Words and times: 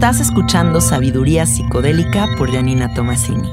Estás 0.00 0.20
escuchando 0.20 0.80
Sabiduría 0.80 1.44
Psicodélica 1.44 2.26
por 2.38 2.50
Janina 2.50 2.94
Tomasini. 2.94 3.50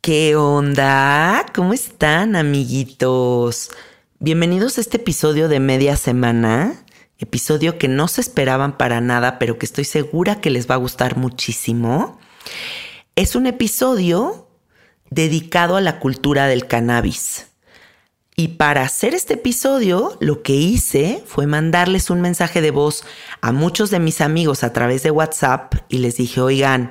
¿Qué 0.00 0.36
onda? 0.36 1.44
¿Cómo 1.52 1.72
están, 1.72 2.36
amiguitos? 2.36 3.70
Bienvenidos 4.20 4.78
a 4.78 4.80
este 4.80 4.98
episodio 4.98 5.48
de 5.48 5.58
media 5.58 5.96
semana, 5.96 6.84
episodio 7.18 7.78
que 7.78 7.88
no 7.88 8.06
se 8.06 8.20
esperaban 8.20 8.78
para 8.78 9.00
nada, 9.00 9.40
pero 9.40 9.58
que 9.58 9.66
estoy 9.66 9.84
segura 9.84 10.40
que 10.40 10.50
les 10.50 10.70
va 10.70 10.76
a 10.76 10.78
gustar 10.78 11.16
muchísimo. 11.16 12.20
Es 13.16 13.34
un 13.34 13.48
episodio 13.48 14.46
dedicado 15.10 15.74
a 15.74 15.80
la 15.80 15.98
cultura 15.98 16.46
del 16.46 16.68
cannabis. 16.68 17.49
Y 18.40 18.48
para 18.48 18.80
hacer 18.80 19.14
este 19.14 19.34
episodio, 19.34 20.16
lo 20.18 20.40
que 20.40 20.54
hice 20.54 21.22
fue 21.26 21.46
mandarles 21.46 22.08
un 22.08 22.22
mensaje 22.22 22.62
de 22.62 22.70
voz 22.70 23.04
a 23.42 23.52
muchos 23.52 23.90
de 23.90 24.00
mis 24.00 24.22
amigos 24.22 24.64
a 24.64 24.72
través 24.72 25.02
de 25.02 25.10
WhatsApp 25.10 25.74
y 25.90 25.98
les 25.98 26.16
dije, 26.16 26.40
oigan, 26.40 26.90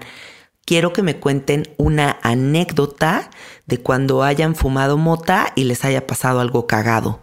quiero 0.63 0.94
que 0.94 1.02
me 1.02 1.16
cuenten 1.16 1.73
una 1.77 2.20
anécdota 2.22 3.31
de 3.66 3.80
cuando 3.80 4.22
hayan 4.22 4.53
fumado 4.53 4.95
mota 4.98 5.52
y 5.55 5.63
les 5.63 5.85
haya 5.85 6.05
pasado 6.05 6.39
algo 6.39 6.67
cagado. 6.67 7.20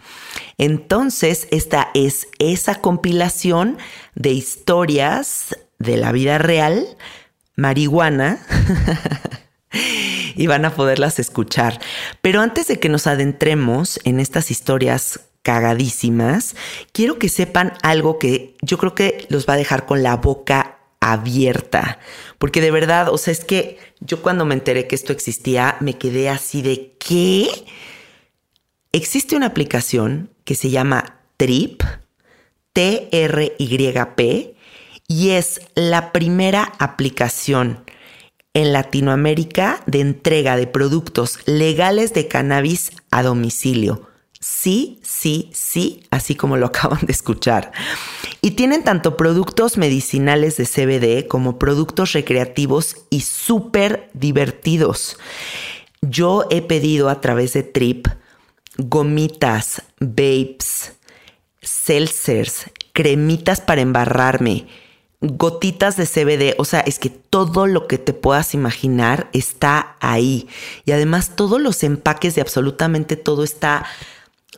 Entonces, 0.59 1.47
esta 1.52 1.91
es 1.95 2.27
esa 2.41 2.80
compilación 2.80 3.79
de 4.16 4.30
historias 4.33 5.57
de 5.79 5.99
la 5.99 6.11
vida 6.11 6.38
real, 6.38 6.85
marihuana. 7.55 8.41
y 10.37 10.46
van 10.46 10.65
a 10.65 10.74
poderlas 10.74 11.18
escuchar. 11.18 11.80
Pero 12.20 12.40
antes 12.40 12.68
de 12.68 12.79
que 12.79 12.88
nos 12.88 13.06
adentremos 13.06 13.98
en 14.04 14.20
estas 14.20 14.51
historias 14.51 15.20
cagadísimas, 15.42 16.56
quiero 16.92 17.18
que 17.18 17.29
sepan 17.29 17.73
algo 17.82 18.18
que 18.18 18.57
yo 18.62 18.79
creo 18.79 18.95
que 18.95 19.26
los 19.29 19.48
va 19.48 19.54
a 19.54 19.59
dejar 19.59 19.87
con 19.87 20.02
la 20.02 20.16
boca 20.16 20.79
abierta. 21.01 21.98
Porque 22.38 22.60
de 22.60 22.70
verdad, 22.70 23.09
o 23.10 23.18
sea, 23.18 23.32
es 23.32 23.45
que 23.45 23.79
yo 24.01 24.23
cuando 24.23 24.45
me 24.45 24.54
enteré 24.54 24.87
que 24.87 24.95
esto 24.95 25.12
existía, 25.12 25.76
me 25.80 25.95
quedé 25.95 26.29
así 26.29 26.62
de 26.62 26.96
¿qué? 26.98 27.48
Existe 28.92 29.37
una 29.37 29.46
aplicación 29.46 30.30
que 30.45 30.54
se 30.54 30.70
llama 30.70 31.20
Trip, 31.37 31.82
T-R-Y-P, 32.73 34.57
y 35.09 35.30
es 35.30 35.60
la 35.74 36.12
primera 36.12 36.73
aplicación 36.79 37.85
en 38.57 38.73
Latinoamérica 38.73 39.82
de 39.85 40.01
entrega 40.01 40.57
de 40.57 40.66
productos 40.66 41.40
legales 41.45 42.15
de 42.15 42.26
cannabis 42.26 42.90
a 43.10 43.23
domicilio. 43.23 44.09
Sí, 44.40 44.98
sí, 45.02 45.51
sí, 45.52 46.04
así 46.10 46.37
como 46.37 46.57
lo 46.57 46.65
acaban 46.68 47.01
de 47.04 47.13
escuchar. 47.13 47.71
Y 48.40 48.52
tienen 48.52 48.82
tanto 48.82 49.18
productos 49.18 49.76
medicinales 49.76 50.57
de 50.57 50.65
CBD 50.65 51.29
como 51.29 51.59
productos 51.59 52.15
recreativos 52.15 52.96
y 53.10 53.21
súper 53.21 54.09
divertidos. 54.15 55.18
Yo 56.01 56.46
he 56.51 56.63
pedido 56.63 57.10
a 57.10 57.20
través 57.20 57.52
de 57.52 57.63
Trip 57.63 58.07
gomitas, 58.79 59.82
vapes, 60.01 60.95
seltzers, 61.60 62.70
cremitas 62.95 63.60
para 63.60 63.82
embarrarme, 63.82 64.66
gotitas 65.21 65.97
de 65.97 66.06
CBD, 66.06 66.55
o 66.59 66.65
sea, 66.65 66.81
es 66.81 66.99
que 66.99 67.11
todo 67.11 67.67
lo 67.67 67.87
que 67.87 67.99
te 67.99 68.12
puedas 68.12 68.55
imaginar 68.55 69.28
está 69.33 69.97
ahí. 70.00 70.49
Y 70.84 70.93
además 70.93 71.37
todos 71.37 71.61
los 71.61 71.83
empaques 71.83 72.34
de 72.34 72.43
absolutamente 72.43 73.17
todo 73.17 73.44
está 73.44 73.87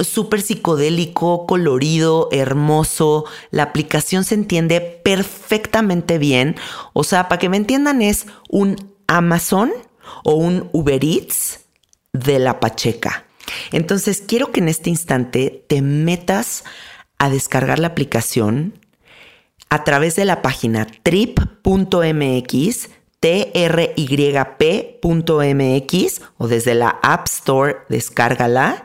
súper 0.00 0.42
psicodélico, 0.42 1.46
colorido, 1.46 2.28
hermoso. 2.32 3.24
La 3.50 3.64
aplicación 3.64 4.24
se 4.24 4.34
entiende 4.34 4.80
perfectamente 4.80 6.18
bien. 6.18 6.56
O 6.92 7.04
sea, 7.04 7.28
para 7.28 7.38
que 7.38 7.48
me 7.48 7.56
entiendan, 7.56 8.02
es 8.02 8.26
un 8.48 8.76
Amazon 9.06 9.72
o 10.24 10.34
un 10.34 10.68
Uber 10.72 11.02
Eats 11.04 11.60
de 12.12 12.38
la 12.38 12.60
Pacheca. 12.60 13.24
Entonces, 13.72 14.22
quiero 14.26 14.52
que 14.52 14.60
en 14.60 14.68
este 14.68 14.90
instante 14.90 15.64
te 15.68 15.82
metas 15.82 16.64
a 17.18 17.30
descargar 17.30 17.78
la 17.78 17.88
aplicación 17.88 18.74
a 19.70 19.84
través 19.84 20.16
de 20.16 20.24
la 20.24 20.42
página 20.42 20.86
trip.mx, 21.02 22.88
tryp.mx 23.20 23.90
o 26.38 26.48
desde 26.48 26.74
la 26.74 26.98
App 27.02 27.26
Store, 27.26 27.76
descárgala 27.88 28.84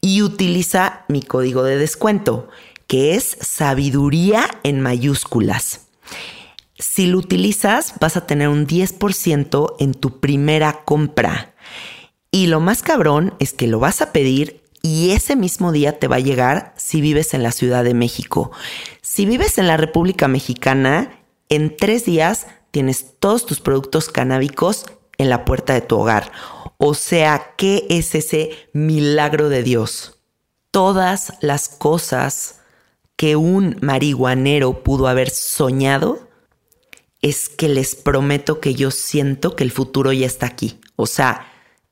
y 0.00 0.22
utiliza 0.22 1.04
mi 1.08 1.22
código 1.22 1.62
de 1.62 1.78
descuento, 1.78 2.48
que 2.86 3.14
es 3.14 3.36
sabiduría 3.40 4.48
en 4.62 4.80
mayúsculas. 4.80 5.86
Si 6.78 7.06
lo 7.06 7.18
utilizas, 7.18 7.94
vas 8.00 8.16
a 8.16 8.26
tener 8.26 8.48
un 8.48 8.66
10% 8.66 9.76
en 9.78 9.94
tu 9.94 10.18
primera 10.20 10.82
compra. 10.84 11.54
Y 12.32 12.48
lo 12.48 12.60
más 12.60 12.82
cabrón 12.82 13.34
es 13.38 13.52
que 13.52 13.68
lo 13.68 13.78
vas 13.78 14.02
a 14.02 14.10
pedir 14.10 14.61
y 14.82 15.12
ese 15.12 15.36
mismo 15.36 15.70
día 15.70 15.98
te 15.98 16.08
va 16.08 16.16
a 16.16 16.20
llegar 16.20 16.74
si 16.76 17.00
vives 17.00 17.34
en 17.34 17.42
la 17.42 17.52
Ciudad 17.52 17.84
de 17.84 17.94
México. 17.94 18.50
Si 19.00 19.24
vives 19.24 19.58
en 19.58 19.68
la 19.68 19.76
República 19.76 20.26
Mexicana, 20.26 21.20
en 21.48 21.76
tres 21.76 22.04
días 22.04 22.46
tienes 22.72 23.18
todos 23.20 23.46
tus 23.46 23.60
productos 23.60 24.08
canábicos 24.08 24.86
en 25.18 25.30
la 25.30 25.44
puerta 25.44 25.72
de 25.72 25.82
tu 25.82 25.98
hogar. 25.98 26.32
O 26.78 26.94
sea, 26.94 27.54
¿qué 27.56 27.86
es 27.90 28.14
ese 28.16 28.50
milagro 28.72 29.48
de 29.48 29.62
Dios? 29.62 30.18
Todas 30.72 31.34
las 31.40 31.68
cosas 31.68 32.60
que 33.14 33.36
un 33.36 33.76
marihuanero 33.82 34.82
pudo 34.82 35.06
haber 35.06 35.30
soñado, 35.30 36.28
es 37.20 37.48
que 37.48 37.68
les 37.68 37.94
prometo 37.94 38.58
que 38.58 38.74
yo 38.74 38.90
siento 38.90 39.54
que 39.54 39.62
el 39.62 39.70
futuro 39.70 40.12
ya 40.12 40.26
está 40.26 40.46
aquí. 40.46 40.80
O 40.96 41.06
sea, 41.06 41.46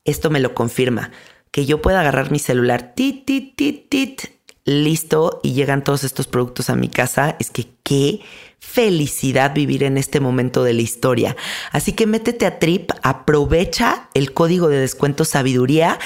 esto 0.04 0.28
me 0.28 0.40
lo 0.40 0.54
confirma 0.54 1.12
que 1.50 1.66
yo 1.66 1.82
pueda 1.82 2.00
agarrar 2.00 2.30
mi 2.30 2.38
celular, 2.38 2.94
tit, 2.94 3.24
tit, 3.26 3.56
tit, 3.56 3.88
tit, 3.88 4.22
listo, 4.64 5.40
y 5.42 5.52
llegan 5.52 5.84
todos 5.84 6.04
estos 6.04 6.26
productos 6.26 6.70
a 6.70 6.76
mi 6.76 6.88
casa, 6.88 7.36
es 7.40 7.50
que 7.50 7.68
qué 7.82 8.20
felicidad 8.60 9.54
vivir 9.54 9.82
en 9.82 9.96
este 9.96 10.20
momento 10.20 10.62
de 10.62 10.74
la 10.74 10.82
historia. 10.82 11.36
Así 11.72 11.92
que 11.92 12.06
métete 12.06 12.46
a 12.46 12.58
Trip, 12.58 12.90
aprovecha 13.02 14.08
el 14.14 14.32
código 14.32 14.68
de 14.68 14.78
descuento 14.78 15.24
sabiduría 15.24 15.98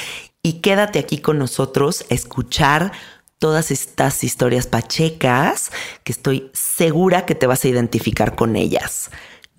y 0.43 0.60
quédate 0.60 0.99
aquí 0.99 1.19
con 1.19 1.38
nosotros 1.38 2.06
a 2.11 2.15
escuchar 2.15 2.93
todas 3.38 3.71
estas 3.71 4.25
historias 4.25 4.66
pachecas 4.66 5.71
que 6.05 6.12
estoy 6.12 6.50
segura 6.55 7.26
que 7.26 7.34
te 7.34 7.47
vas 7.47 7.65
a 7.65 7.69
identificar 7.69 8.37
con 8.37 8.56
ellas. 8.56 9.11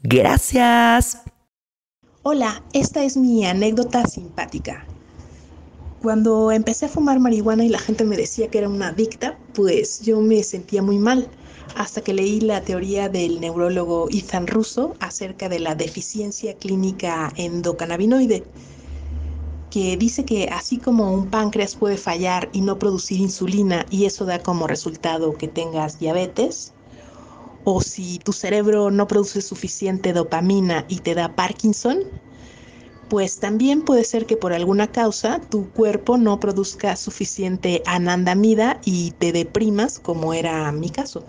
Gracias. 0.01 1.19
Hola, 2.23 2.63
esta 2.73 3.03
es 3.03 3.17
mi 3.17 3.45
anécdota 3.45 4.05
simpática. 4.07 4.87
Cuando 6.05 6.51
empecé 6.51 6.85
a 6.85 6.89
fumar 6.89 7.19
marihuana 7.19 7.65
y 7.65 7.69
la 7.69 7.79
gente 7.79 8.03
me 8.03 8.15
decía 8.15 8.47
que 8.51 8.59
era 8.59 8.69
una 8.69 8.89
adicta, 8.89 9.39
pues 9.55 10.01
yo 10.01 10.21
me 10.21 10.43
sentía 10.43 10.83
muy 10.83 10.99
mal, 10.99 11.27
hasta 11.75 12.01
que 12.01 12.13
leí 12.13 12.41
la 12.41 12.61
teoría 12.61 13.09
del 13.09 13.41
neurólogo 13.41 14.07
Ethan 14.11 14.45
Russo 14.45 14.93
acerca 14.99 15.49
de 15.49 15.57
la 15.57 15.73
deficiencia 15.73 16.53
clínica 16.57 17.33
endocannabinoide, 17.37 18.43
que 19.71 19.97
dice 19.97 20.25
que 20.25 20.47
así 20.49 20.77
como 20.77 21.11
un 21.11 21.31
páncreas 21.31 21.73
puede 21.75 21.97
fallar 21.97 22.49
y 22.53 22.61
no 22.61 22.77
producir 22.77 23.19
insulina 23.19 23.87
y 23.89 24.05
eso 24.05 24.25
da 24.25 24.37
como 24.37 24.67
resultado 24.67 25.33
que 25.33 25.47
tengas 25.47 25.97
diabetes, 25.97 26.71
o 27.63 27.81
si 27.81 28.19
tu 28.19 28.31
cerebro 28.31 28.91
no 28.91 29.07
produce 29.07 29.41
suficiente 29.41 30.13
dopamina 30.13 30.85
y 30.87 30.97
te 30.97 31.15
da 31.15 31.33
Parkinson, 31.33 31.97
pues 33.09 33.39
también 33.39 33.83
puede 33.83 34.03
ser 34.03 34.25
que 34.25 34.37
por 34.37 34.53
alguna 34.53 34.87
causa 34.87 35.39
tu 35.39 35.69
cuerpo 35.69 36.17
no 36.17 36.39
produzca 36.39 36.95
suficiente 36.95 37.83
anandamida 37.85 38.79
y 38.83 39.11
te 39.11 39.31
deprimas, 39.31 39.99
como 39.99 40.33
era 40.33 40.71
mi 40.71 40.89
caso. 40.89 41.23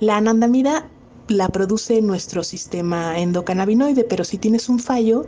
La 0.00 0.16
anandamida 0.16 0.88
la 1.28 1.48
produce 1.48 2.02
nuestro 2.02 2.42
sistema 2.42 3.18
endocannabinoide, 3.18 4.04
pero 4.04 4.24
si 4.24 4.38
tienes 4.38 4.68
un 4.68 4.78
fallo, 4.78 5.26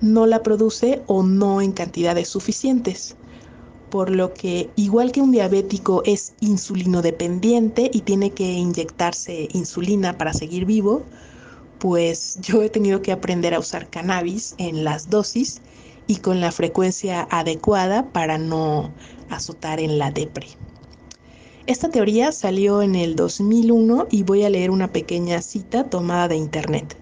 no 0.00 0.26
la 0.26 0.42
produce 0.42 1.02
o 1.06 1.22
no 1.22 1.60
en 1.60 1.72
cantidades 1.72 2.28
suficientes. 2.28 3.16
Por 3.90 4.10
lo 4.10 4.34
que, 4.34 4.68
igual 4.74 5.12
que 5.12 5.20
un 5.20 5.32
diabético 5.32 6.02
es 6.04 6.34
insulino 6.40 7.02
dependiente 7.02 7.90
y 7.92 8.00
tiene 8.00 8.30
que 8.30 8.44
inyectarse 8.44 9.48
insulina 9.52 10.18
para 10.18 10.32
seguir 10.32 10.64
vivo, 10.64 11.04
pues 11.78 12.38
yo 12.40 12.62
he 12.62 12.70
tenido 12.70 13.02
que 13.02 13.12
aprender 13.12 13.54
a 13.54 13.58
usar 13.58 13.88
cannabis 13.90 14.54
en 14.58 14.84
las 14.84 15.10
dosis 15.10 15.60
y 16.06 16.16
con 16.16 16.40
la 16.40 16.52
frecuencia 16.52 17.26
adecuada 17.30 18.10
para 18.12 18.38
no 18.38 18.92
azotar 19.28 19.80
en 19.80 19.98
la 19.98 20.10
depre. 20.10 20.46
Esta 21.66 21.88
teoría 21.88 22.30
salió 22.30 22.80
en 22.80 22.94
el 22.94 23.16
2001 23.16 24.06
y 24.10 24.22
voy 24.22 24.44
a 24.44 24.50
leer 24.50 24.70
una 24.70 24.92
pequeña 24.92 25.42
cita 25.42 25.84
tomada 25.84 26.28
de 26.28 26.36
internet. 26.36 26.96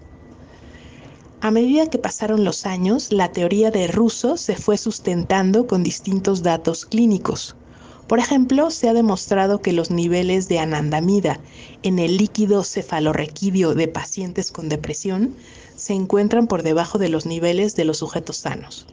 A 1.41 1.51
medida 1.51 1.87
que 1.87 1.99
pasaron 1.99 2.43
los 2.43 2.65
años, 2.65 3.11
la 3.11 3.31
teoría 3.31 3.69
de 3.69 3.85
Russo 3.85 4.37
se 4.37 4.55
fue 4.55 4.77
sustentando 4.77 5.67
con 5.67 5.83
distintos 5.83 6.41
datos 6.41 6.87
clínicos. 6.87 7.55
Por 8.07 8.19
ejemplo, 8.19 8.69
se 8.69 8.87
ha 8.87 8.93
demostrado 8.93 9.61
que 9.61 9.73
los 9.73 9.89
niveles 9.89 10.47
de 10.47 10.59
anandamida 10.59 11.39
en 11.81 11.97
el 11.97 12.17
líquido 12.17 12.63
cefalorraquídeo 12.63 13.73
de 13.73 13.87
pacientes 13.87 14.51
con 14.51 14.69
depresión 14.69 15.35
se 15.75 15.93
encuentran 15.93 16.47
por 16.47 16.61
debajo 16.61 16.99
de 16.99 17.09
los 17.09 17.25
niveles 17.25 17.75
de 17.75 17.85
los 17.85 17.97
sujetos 17.97 18.37
sanos. 18.37 18.85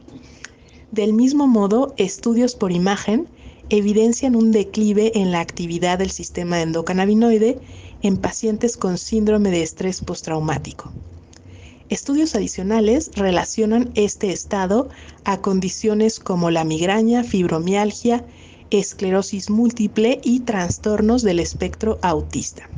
Del 0.91 1.13
mismo 1.13 1.47
modo, 1.47 1.93
estudios 1.97 2.55
por 2.55 2.71
imagen 2.71 3.27
evidencian 3.69 4.35
un 4.35 4.51
declive 4.51 5.11
en 5.15 5.31
la 5.31 5.39
actividad 5.39 5.99
del 5.99 6.11
sistema 6.11 6.61
endocannabinoide 6.61 7.59
en 8.01 8.17
pacientes 8.17 8.77
con 8.77 8.97
síndrome 8.97 9.51
de 9.51 9.63
estrés 9.63 10.01
postraumático. 10.01 10.91
Estudios 11.89 12.35
adicionales 12.35 13.11
relacionan 13.15 13.91
este 13.93 14.31
estado 14.31 14.89
a 15.23 15.41
condiciones 15.41 16.19
como 16.19 16.49
la 16.49 16.63
migraña, 16.63 17.23
fibromialgia, 17.23 18.25
esclerosis 18.79 19.49
múltiple 19.49 20.19
y 20.23 20.41
trastornos 20.41 21.21
del 21.21 21.39
espectro 21.39 21.99
autista. 22.01 22.69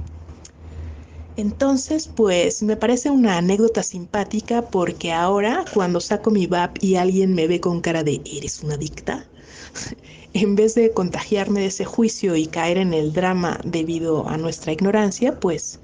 Entonces, 1.38 2.08
pues 2.08 2.64
me 2.64 2.78
parece 2.78 3.10
una 3.10 3.38
anécdota 3.38 3.84
simpática 3.84 4.70
porque 4.70 5.12
ahora 5.12 5.66
cuando 5.74 6.00
saco 6.00 6.32
mi 6.32 6.48
VAP 6.48 6.78
y 6.82 6.96
alguien 6.96 7.34
me 7.34 7.48
ve 7.48 7.60
con 7.60 7.82
cara 7.82 8.04
de 8.04 8.22
¿eres 8.26 8.64
una 8.64 8.76
adicta? 8.76 9.26
en 10.34 10.56
vez 10.56 10.76
de 10.76 10.94
contagiarme 10.94 11.62
de 11.62 11.68
ese 11.68 11.86
juicio 11.86 12.36
y 12.36 12.48
caer 12.48 12.78
en 12.78 12.94
el 12.94 13.14
drama 13.14 13.60
debido 13.64 14.28
a 14.30 14.38
nuestra 14.38 14.72
ignorancia, 14.72 15.40
pues 15.40 15.82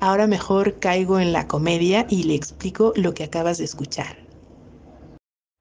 ahora 0.00 0.26
mejor 0.26 0.78
caigo 0.78 1.18
en 1.18 1.32
la 1.32 1.48
comedia 1.48 2.06
y 2.08 2.24
le 2.24 2.34
explico 2.34 2.92
lo 2.96 3.14
que 3.14 3.24
acabas 3.24 3.58
de 3.58 3.64
escuchar. 3.64 4.23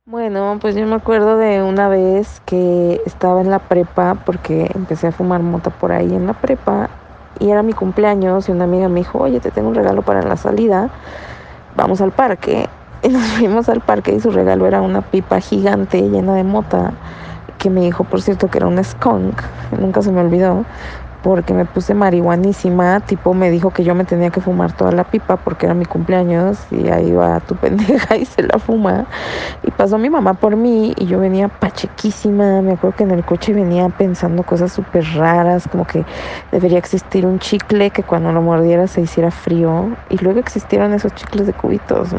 Bueno, 0.06 0.58
pues 0.60 0.76
yo 0.76 0.86
me 0.86 0.96
acuerdo 0.96 1.38
de 1.38 1.64
una 1.64 1.88
vez 1.88 2.42
que 2.46 3.02
estaba 3.06 3.40
en 3.40 3.50
la 3.50 3.60
prepa 3.60 4.16
porque 4.26 4.70
empecé 4.76 5.08
a 5.08 5.12
fumar 5.14 5.42
mota 5.42 5.70
por 5.70 5.94
ahí 5.94 6.14
en 6.14 6.28
la 6.28 6.34
prepa 6.34 6.90
y 7.40 7.50
era 7.52 7.64
mi 7.64 7.72
cumpleaños 7.72 8.50
y 8.50 8.52
una 8.52 8.66
amiga 8.66 8.90
me 8.90 9.00
dijo, 9.00 9.20
oye, 9.20 9.40
te 9.40 9.50
tengo 9.50 9.70
un 9.70 9.76
regalo 9.76 10.02
para 10.02 10.22
la 10.22 10.36
salida, 10.36 10.90
vamos 11.78 12.02
al 12.02 12.12
parque. 12.12 12.68
Y 13.04 13.10
nos 13.10 13.24
fuimos 13.24 13.70
al 13.70 13.80
parque 13.80 14.14
y 14.14 14.20
su 14.20 14.30
regalo 14.30 14.68
era 14.68 14.82
una 14.82 15.02
pipa 15.02 15.40
gigante 15.40 16.02
llena 16.02 16.36
de 16.36 16.44
mota, 16.44 16.92
que 17.58 17.70
me 17.70 17.80
dijo, 17.82 18.04
por 18.04 18.22
cierto, 18.22 18.50
que 18.50 18.58
era 18.58 18.68
un 18.68 18.84
skunk, 18.84 19.42
nunca 19.80 20.02
se 20.02 20.12
me 20.12 20.20
olvidó 20.20 20.66
porque 21.24 21.54
me 21.54 21.66
puse 21.66 21.94
marihuanísima, 21.94 23.00
tipo 23.00 23.34
me 23.34 23.50
dijo 23.50 23.72
que 23.72 23.86
yo 23.86 23.96
me 23.96 24.04
tenía 24.04 24.30
que 24.30 24.42
fumar 24.42 24.74
toda 24.74 24.92
la 24.92 25.06
pipa 25.06 25.38
porque 25.38 25.66
era 25.66 25.74
mi 25.74 25.86
cumpleaños 25.86 26.68
y 26.70 26.90
ahí 26.90 27.14
va 27.14 27.40
tu 27.40 27.56
pendeja 27.64 28.18
y 28.18 28.26
se 28.26 28.44
la 28.44 28.60
fuma. 28.60 29.08
Y 29.64 29.72
pasó 29.72 29.98
mi 29.98 30.10
mamá 30.10 30.34
por 30.34 30.58
mí 30.58 30.94
y 30.98 31.06
yo 31.06 31.20
venía 31.20 31.48
pachequísima, 31.48 32.62
me 32.62 32.74
acuerdo 32.74 32.98
que 32.98 33.04
en 33.04 33.12
el 33.12 33.24
coche 33.24 33.54
venía 33.54 33.88
pensando 33.88 34.44
cosas 34.44 34.74
súper 34.74 35.06
raras, 35.16 35.68
como 35.70 35.86
que 35.86 36.06
debería 36.52 36.78
existir 36.78 37.26
un 37.26 37.40
chicle 37.40 37.92
que 37.92 38.04
cuando 38.04 38.34
lo 38.34 38.42
mordiera 38.42 38.88
se 38.88 39.00
hiciera 39.02 39.32
frío 39.32 39.98
y 40.10 40.18
luego 40.18 40.40
existieron 40.40 40.94
esos 40.94 41.14
chicles 41.14 41.48
de 41.48 41.54
cubitos. 41.54 42.14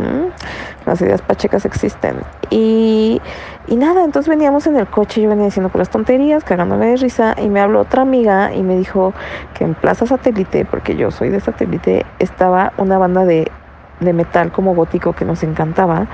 Las 0.86 1.00
ideas 1.00 1.22
pachecas 1.22 1.64
existen. 1.64 2.16
Y, 2.50 3.20
y 3.68 3.76
nada, 3.76 4.04
entonces 4.04 4.28
veníamos 4.28 4.66
en 4.66 4.76
el 4.76 4.86
coche, 4.86 5.22
yo 5.22 5.28
venía 5.30 5.46
diciendo 5.46 5.70
las 5.74 5.90
tonterías, 5.90 6.44
cagándome 6.44 6.86
de 6.86 6.96
risa 6.96 7.34
y 7.40 7.48
me 7.48 7.60
habló 7.60 7.80
otra 7.80 8.02
amiga 8.02 8.54
y 8.54 8.62
me 8.62 8.76
dijo, 8.76 9.14
que 9.54 9.64
en 9.64 9.74
Plaza 9.74 10.06
Satélite, 10.06 10.64
porque 10.64 10.96
yo 10.96 11.10
soy 11.10 11.30
de 11.30 11.40
Satélite, 11.40 12.04
estaba 12.18 12.72
una 12.76 12.98
banda 12.98 13.24
de 13.24 13.50
de 14.00 14.12
metal 14.12 14.52
como 14.52 14.74
gótico 14.74 15.12
que 15.12 15.24
nos 15.24 15.42
encantaba, 15.42 16.06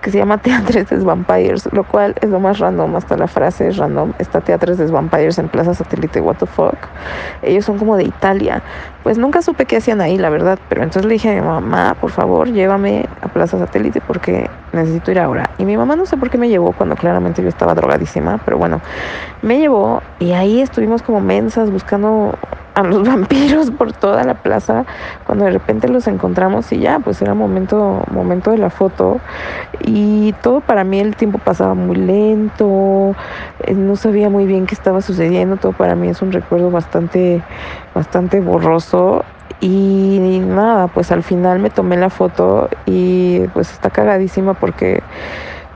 que 0.00 0.10
se 0.10 0.18
llama 0.18 0.38
Teatres 0.42 0.88
des 0.88 1.04
Vampires, 1.04 1.68
lo 1.72 1.84
cual 1.84 2.14
es 2.20 2.30
lo 2.30 2.40
más 2.40 2.58
random, 2.58 2.96
hasta 2.96 3.16
la 3.16 3.26
frase 3.26 3.68
es 3.68 3.76
random, 3.76 4.12
está 4.18 4.40
Teatres 4.40 4.78
des 4.78 4.90
Vampires 4.90 5.38
en 5.38 5.48
Plaza 5.48 5.74
Satélite, 5.74 6.20
what 6.20 6.36
the 6.36 6.46
fuck. 6.46 6.76
Ellos 7.42 7.64
son 7.64 7.78
como 7.78 7.96
de 7.96 8.04
Italia. 8.04 8.62
Pues 9.02 9.18
nunca 9.18 9.40
supe 9.42 9.66
qué 9.66 9.76
hacían 9.76 10.00
ahí, 10.00 10.18
la 10.18 10.30
verdad, 10.30 10.58
pero 10.68 10.82
entonces 10.82 11.04
le 11.04 11.12
dije 11.12 11.30
a 11.30 11.34
mi 11.34 11.46
mamá, 11.46 11.96
por 12.00 12.10
favor, 12.10 12.50
llévame 12.50 13.06
a 13.22 13.28
Plaza 13.28 13.58
Satélite 13.58 14.00
porque 14.00 14.50
necesito 14.72 15.10
ir 15.12 15.20
ahora. 15.20 15.50
Y 15.58 15.64
mi 15.64 15.76
mamá 15.76 15.96
no 15.96 16.06
sé 16.06 16.16
por 16.16 16.30
qué 16.30 16.38
me 16.38 16.48
llevó 16.48 16.72
cuando 16.72 16.96
claramente 16.96 17.42
yo 17.42 17.48
estaba 17.48 17.74
drogadísima, 17.74 18.38
pero 18.44 18.58
bueno, 18.58 18.80
me 19.42 19.58
llevó 19.58 20.02
y 20.18 20.32
ahí 20.32 20.60
estuvimos 20.60 21.02
como 21.02 21.20
mensas 21.20 21.70
buscando 21.70 22.34
a 22.76 22.82
los 22.82 23.02
vampiros 23.08 23.72
por 23.72 23.92
toda 23.92 24.22
la 24.22 24.34
plaza 24.34 24.84
cuando 25.24 25.46
de 25.46 25.50
repente 25.50 25.88
los 25.88 26.06
encontramos 26.06 26.70
y 26.72 26.78
ya 26.78 27.00
pues 27.00 27.20
era 27.20 27.34
momento 27.34 28.04
momento 28.12 28.52
de 28.52 28.58
la 28.58 28.70
foto. 28.70 29.18
Y 29.84 30.32
todo 30.42 30.60
para 30.60 30.84
mí 30.84 31.00
el 31.00 31.16
tiempo 31.16 31.38
pasaba 31.38 31.74
muy 31.74 31.96
lento 31.96 33.14
eh, 33.64 33.74
no 33.74 33.96
sabía 33.96 34.30
muy 34.30 34.46
bien 34.46 34.66
qué 34.66 34.74
estaba 34.74 35.00
sucediendo 35.00 35.56
todo 35.56 35.72
para 35.72 35.94
mí 35.94 36.08
es 36.08 36.22
un 36.22 36.32
recuerdo 36.32 36.70
bastante 36.70 37.42
bastante 37.94 38.40
borroso. 38.40 39.24
Y 39.60 40.42
nada 40.46 40.88
pues 40.88 41.10
al 41.10 41.22
final 41.22 41.60
me 41.60 41.70
tomé 41.70 41.96
la 41.96 42.10
foto 42.10 42.68
y 42.84 43.40
pues 43.54 43.72
está 43.72 43.88
cagadísima 43.88 44.52
porque 44.52 45.02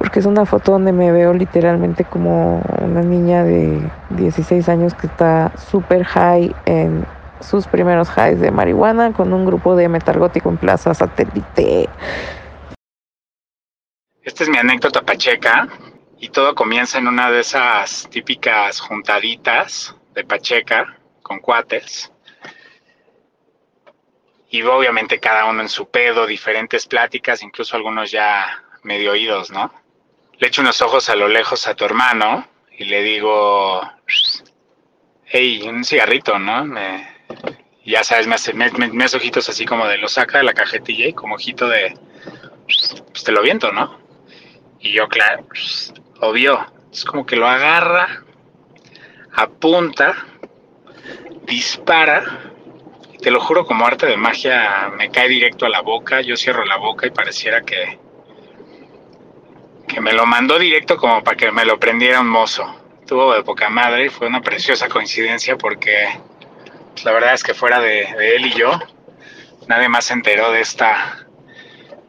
porque 0.00 0.18
es 0.18 0.24
una 0.24 0.46
foto 0.46 0.72
donde 0.72 0.92
me 0.94 1.12
veo 1.12 1.34
literalmente 1.34 2.06
como 2.06 2.62
una 2.80 3.02
niña 3.02 3.44
de 3.44 3.86
16 4.08 4.66
años 4.70 4.94
que 4.94 5.06
está 5.06 5.52
súper 5.58 6.04
high 6.04 6.56
en 6.64 7.04
sus 7.40 7.66
primeros 7.66 8.08
highs 8.16 8.40
de 8.40 8.50
marihuana 8.50 9.12
con 9.12 9.30
un 9.34 9.44
grupo 9.44 9.76
de 9.76 9.90
metal 9.90 10.18
gótico 10.18 10.48
en 10.48 10.56
Plaza 10.56 10.94
Satélite. 10.94 11.90
Esta 14.22 14.44
es 14.44 14.48
mi 14.48 14.56
anécdota 14.56 15.02
pacheca 15.02 15.68
y 16.16 16.30
todo 16.30 16.54
comienza 16.54 16.96
en 16.96 17.06
una 17.06 17.30
de 17.30 17.40
esas 17.40 18.08
típicas 18.08 18.80
juntaditas 18.80 19.94
de 20.14 20.24
pacheca 20.24 20.96
con 21.22 21.40
cuates. 21.40 22.10
Y 24.48 24.62
obviamente 24.62 25.20
cada 25.20 25.44
uno 25.44 25.60
en 25.60 25.68
su 25.68 25.90
pedo, 25.90 26.26
diferentes 26.26 26.86
pláticas, 26.86 27.42
incluso 27.42 27.76
algunos 27.76 28.10
ya 28.10 28.64
medio 28.82 29.12
oídos, 29.12 29.50
¿no? 29.50 29.70
Le 30.40 30.48
echo 30.48 30.62
unos 30.62 30.80
ojos 30.80 31.10
a 31.10 31.16
lo 31.16 31.28
lejos 31.28 31.68
a 31.68 31.74
tu 31.74 31.84
hermano 31.84 32.46
y 32.76 32.84
le 32.84 33.02
digo, 33.02 33.82
hey, 35.26 35.62
un 35.68 35.84
cigarrito, 35.84 36.38
¿no? 36.38 36.64
Me, 36.64 37.06
ya 37.84 38.02
sabes, 38.02 38.26
me 38.26 38.36
hace, 38.36 38.54
me, 38.54 39.04
hace 39.04 39.18
ojitos 39.18 39.50
así 39.50 39.66
como 39.66 39.86
de 39.86 39.98
lo 39.98 40.08
saca 40.08 40.38
de 40.38 40.44
la 40.44 40.54
cajetilla 40.54 41.06
y 41.06 41.12
como 41.12 41.34
ojito 41.34 41.68
de, 41.68 41.94
pues 42.64 43.22
te 43.22 43.32
lo 43.32 43.42
viento, 43.42 43.70
¿no? 43.70 44.00
Y 44.80 44.92
yo, 44.94 45.08
claro, 45.08 45.46
obvio, 46.20 46.66
es 46.90 47.04
como 47.04 47.26
que 47.26 47.36
lo 47.36 47.46
agarra, 47.46 48.24
apunta, 49.34 50.24
dispara, 51.42 52.54
te 53.20 53.30
lo 53.30 53.40
juro 53.40 53.66
como 53.66 53.86
arte 53.86 54.06
de 54.06 54.16
magia, 54.16 54.90
me 54.96 55.10
cae 55.10 55.28
directo 55.28 55.66
a 55.66 55.68
la 55.68 55.82
boca, 55.82 56.22
yo 56.22 56.34
cierro 56.34 56.64
la 56.64 56.78
boca 56.78 57.06
y 57.06 57.10
pareciera 57.10 57.60
que 57.60 57.98
que 59.90 60.00
me 60.00 60.12
lo 60.12 60.24
mandó 60.24 60.58
directo 60.58 60.96
como 60.96 61.22
para 61.24 61.36
que 61.36 61.50
me 61.50 61.64
lo 61.64 61.78
prendiera 61.80 62.20
un 62.20 62.28
mozo. 62.28 62.64
Tuvo 63.06 63.34
de 63.34 63.42
poca 63.42 63.68
madre 63.68 64.06
y 64.06 64.08
fue 64.08 64.28
una 64.28 64.40
preciosa 64.40 64.88
coincidencia 64.88 65.58
porque 65.58 66.08
pues, 66.92 67.04
la 67.04 67.12
verdad 67.12 67.34
es 67.34 67.42
que 67.42 67.54
fuera 67.54 67.80
de, 67.80 68.02
él 68.36 68.46
y 68.46 68.52
yo, 68.52 68.78
nadie 69.66 69.88
más 69.88 70.04
se 70.04 70.12
enteró 70.12 70.52
de 70.52 70.60
esta 70.60 71.26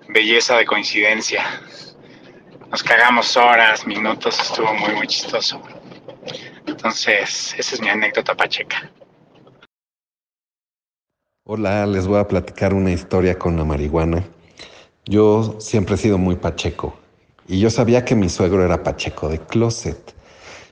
belleza 0.09 0.57
de 0.57 0.65
coincidencia. 0.65 1.43
Nos 2.69 2.83
cagamos 2.83 3.35
horas, 3.35 3.85
minutos, 3.87 4.39
estuvo 4.39 4.71
muy, 4.75 4.93
muy 4.93 5.07
chistoso. 5.07 5.61
Entonces, 6.67 7.55
esa 7.57 7.75
es 7.75 7.81
mi 7.81 7.89
anécdota 7.89 8.35
pacheca. 8.35 8.91
Hola, 11.43 11.87
les 11.87 12.05
voy 12.05 12.19
a 12.19 12.27
platicar 12.27 12.73
una 12.75 12.91
historia 12.91 13.37
con 13.39 13.57
la 13.57 13.65
marihuana. 13.65 14.23
Yo 15.05 15.55
siempre 15.59 15.95
he 15.95 15.97
sido 15.97 16.19
muy 16.19 16.35
pacheco. 16.35 17.00
Y 17.51 17.59
yo 17.59 17.69
sabía 17.69 18.05
que 18.05 18.15
mi 18.15 18.29
suegro 18.29 18.63
era 18.63 18.81
Pacheco 18.81 19.27
de 19.27 19.37
Closet. 19.37 20.15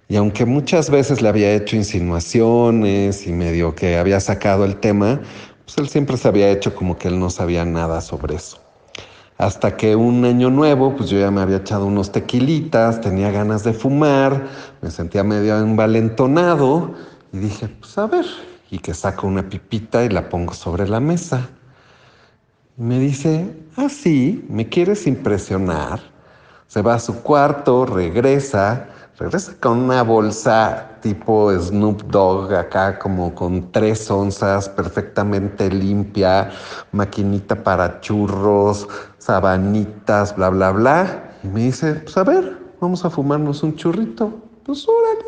Y 0.07 0.15
aunque 0.15 0.45
muchas 0.45 0.89
veces 0.89 1.21
le 1.21 1.27
había 1.27 1.53
hecho 1.53 1.75
insinuaciones 1.75 3.27
y 3.27 3.33
medio 3.33 3.75
que 3.75 3.97
había 3.97 4.21
sacado 4.21 4.63
el 4.63 4.77
tema, 4.77 5.19
pues 5.65 5.77
él 5.77 5.89
siempre 5.89 6.15
se 6.15 6.29
había 6.29 6.49
hecho 6.49 6.73
como 6.73 6.97
que 6.97 7.09
él 7.09 7.19
no 7.19 7.29
sabía 7.29 7.65
nada 7.65 7.99
sobre 7.99 8.35
eso. 8.35 8.61
Hasta 9.37 9.75
que 9.75 9.97
un 9.97 10.23
año 10.23 10.49
nuevo, 10.51 10.95
pues 10.95 11.09
yo 11.09 11.19
ya 11.19 11.31
me 11.31 11.41
había 11.41 11.57
echado 11.57 11.85
unos 11.85 12.13
tequilitas, 12.13 13.01
tenía 13.01 13.29
ganas 13.29 13.65
de 13.65 13.73
fumar, 13.73 14.47
me 14.81 14.89
sentía 14.89 15.25
medio 15.25 15.59
envalentonado 15.59 16.93
y 17.33 17.39
dije, 17.39 17.67
pues 17.67 17.97
a 17.97 18.07
ver, 18.07 18.25
y 18.71 18.79
que 18.79 18.93
saco 18.93 19.27
una 19.27 19.49
pipita 19.49 20.05
y 20.05 20.09
la 20.09 20.29
pongo 20.29 20.53
sobre 20.53 20.87
la 20.87 21.01
mesa. 21.01 21.49
Y 22.77 22.83
me 22.83 22.99
dice, 22.99 23.53
ah, 23.75 23.89
sí, 23.89 24.45
¿me 24.47 24.69
quieres 24.69 25.07
impresionar? 25.07 26.18
Se 26.69 26.83
va 26.83 26.93
a 26.93 26.99
su 26.99 27.23
cuarto, 27.23 27.83
regresa, 27.83 28.89
regresa 29.17 29.53
con 29.59 29.79
una 29.79 30.03
bolsa 30.03 30.99
tipo 31.01 31.51
Snoop 31.51 32.03
Dogg 32.11 32.53
acá 32.53 32.99
como 32.99 33.33
con 33.33 33.71
tres 33.71 34.11
onzas 34.11 34.69
perfectamente 34.69 35.71
limpia, 35.71 36.51
maquinita 36.91 37.55
para 37.63 37.99
churros, 38.01 38.87
sabanitas, 39.17 40.35
bla, 40.35 40.49
bla, 40.49 40.69
bla. 40.69 41.33
Y 41.41 41.47
me 41.47 41.61
dice, 41.61 41.95
pues 41.95 42.15
a 42.17 42.23
ver, 42.23 42.59
vamos 42.79 43.03
a 43.03 43.09
fumarnos 43.09 43.63
un 43.63 43.75
churrito. 43.75 44.31
Pues 44.63 44.87
órale. 44.87 45.25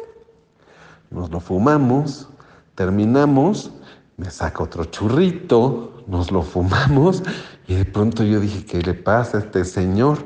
nos 1.10 1.31
lo 1.31 1.39
fumamos, 1.39 2.29
terminamos, 2.75 3.71
me 4.15 4.29
saca 4.29 4.62
otro 4.62 4.86
churrito, 4.86 6.03
nos 6.05 6.31
lo 6.31 6.43
fumamos 6.43 7.24
y 7.67 7.74
de 7.74 7.86
pronto 7.86 8.24
yo 8.24 8.39
dije, 8.39 8.63
¿qué 8.63 8.83
le 8.83 8.93
pasa 8.93 9.38
a 9.38 9.39
este 9.39 9.65
señor? 9.65 10.19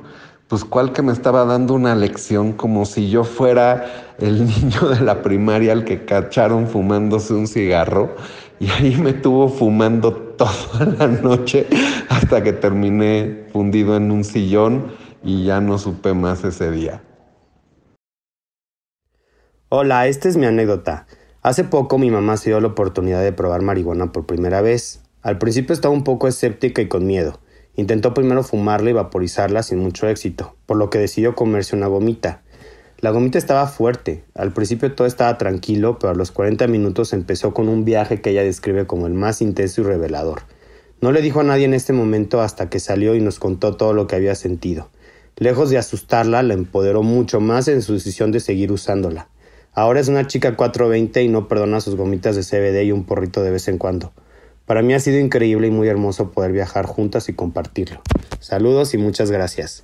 Pues 0.56 0.64
cual 0.64 0.94
que 0.94 1.02
me 1.02 1.12
estaba 1.12 1.44
dando 1.44 1.74
una 1.74 1.96
lección 1.96 2.54
como 2.54 2.86
si 2.86 3.10
yo 3.10 3.26
fuera 3.26 4.16
el 4.20 4.46
niño 4.48 4.88
de 4.88 5.02
la 5.02 5.22
primaria 5.22 5.74
al 5.74 5.84
que 5.84 6.06
cacharon 6.06 6.70
fumándose 6.70 7.34
un 7.34 7.46
cigarro 7.46 8.16
y 8.62 8.70
ahí 8.70 8.96
me 8.96 9.12
tuvo 9.12 9.50
fumando 9.50 10.14
toda 10.14 10.54
la 10.98 11.08
noche 11.08 11.68
hasta 12.08 12.42
que 12.42 12.54
terminé 12.54 13.48
fundido 13.52 13.98
en 13.98 14.12
un 14.12 14.24
sillón 14.24 14.94
y 15.26 15.44
ya 15.44 15.60
no 15.60 15.78
supe 15.78 16.14
más 16.14 16.46
ese 16.46 16.72
día. 16.72 17.04
Hola, 19.68 20.08
esta 20.08 20.30
es 20.30 20.38
mi 20.38 20.46
anécdota. 20.46 21.06
Hace 21.42 21.66
poco 21.66 21.98
mi 21.98 22.12
mamá 22.12 22.38
se 22.38 22.52
dio 22.52 22.62
la 22.62 22.68
oportunidad 22.68 23.22
de 23.22 23.34
probar 23.34 23.62
marihuana 23.62 24.14
por 24.14 24.26
primera 24.26 24.62
vez. 24.62 25.04
Al 25.22 25.38
principio 25.38 25.74
estaba 25.74 25.94
un 25.94 26.06
poco 26.06 26.30
escéptica 26.30 26.82
y 26.82 26.88
con 26.88 27.06
miedo. 27.06 27.42
Intentó 27.78 28.14
primero 28.14 28.44
fumarla 28.44 28.90
y 28.90 28.94
vaporizarla 28.94 29.64
sin 29.64 29.80
mucho 29.80 30.08
éxito, 30.08 30.56
por 30.66 30.78
lo 30.78 30.90
que 30.90 31.00
decidió 31.00 31.36
comerse 31.36 31.76
una 31.76 31.88
gomita. 31.88 32.42
La 33.00 33.12
gomita 33.12 33.38
estaba 33.38 33.68
fuerte. 33.68 34.24
Al 34.34 34.54
principio 34.54 34.94
todo 34.94 35.06
estaba 35.06 35.38
tranquilo, 35.38 36.00
pero 36.00 36.12
a 36.12 36.16
los 36.16 36.32
40 36.32 36.68
minutos 36.68 37.12
empezó 37.12 37.54
con 37.54 37.68
un 37.68 37.84
viaje 37.84 38.22
que 38.22 38.30
ella 38.30 38.44
describe 38.44 38.88
como 38.88 39.08
el 39.08 39.14
más 39.14 39.42
intenso 39.42 39.82
y 39.82 39.84
revelador. 39.84 40.44
No 41.02 41.12
le 41.12 41.22
dijo 41.22 41.42
a 41.42 41.44
nadie 41.44 41.66
en 41.66 41.74
este 41.74 41.92
momento 41.92 42.42
hasta 42.42 42.70
que 42.70 42.80
salió 42.80 43.14
y 43.14 43.20
nos 43.20 43.40
contó 43.40 43.76
todo 43.76 43.94
lo 43.94 44.08
que 44.08 44.16
había 44.16 44.34
sentido. 44.36 44.90
Lejos 45.36 45.70
de 45.70 45.78
asustarla, 45.78 46.42
la 46.44 46.54
empoderó 46.54 47.04
mucho 47.04 47.42
más 47.42 47.68
en 47.68 47.82
su 47.82 47.94
decisión 47.94 48.32
de 48.32 48.40
seguir 48.40 48.72
usándola. 48.72 49.28
Ahora 49.74 50.00
es 50.00 50.08
una 50.08 50.26
chica 50.26 50.56
420 50.56 51.22
y 51.22 51.28
no 51.28 51.50
perdona 51.50 51.82
sus 51.82 51.98
gomitas 51.98 52.38
de 52.38 52.44
CBD 52.44 52.86
y 52.86 52.94
un 52.94 53.04
porrito 53.04 53.44
de 53.44 53.52
vez 53.52 53.68
en 53.68 53.78
cuando. 53.78 54.14
Para 54.66 54.82
mí 54.82 54.94
ha 54.94 55.00
sido 55.00 55.20
increíble 55.20 55.68
y 55.68 55.72
muy 55.72 55.88
hermoso 55.88 56.32
poder 56.32 56.52
viajar 56.52 56.86
juntas 56.86 57.30
y 57.30 57.34
compartirlo. 57.34 58.02
Saludos 58.40 58.94
y 58.94 58.98
muchas 58.98 59.30
gracias. 59.30 59.84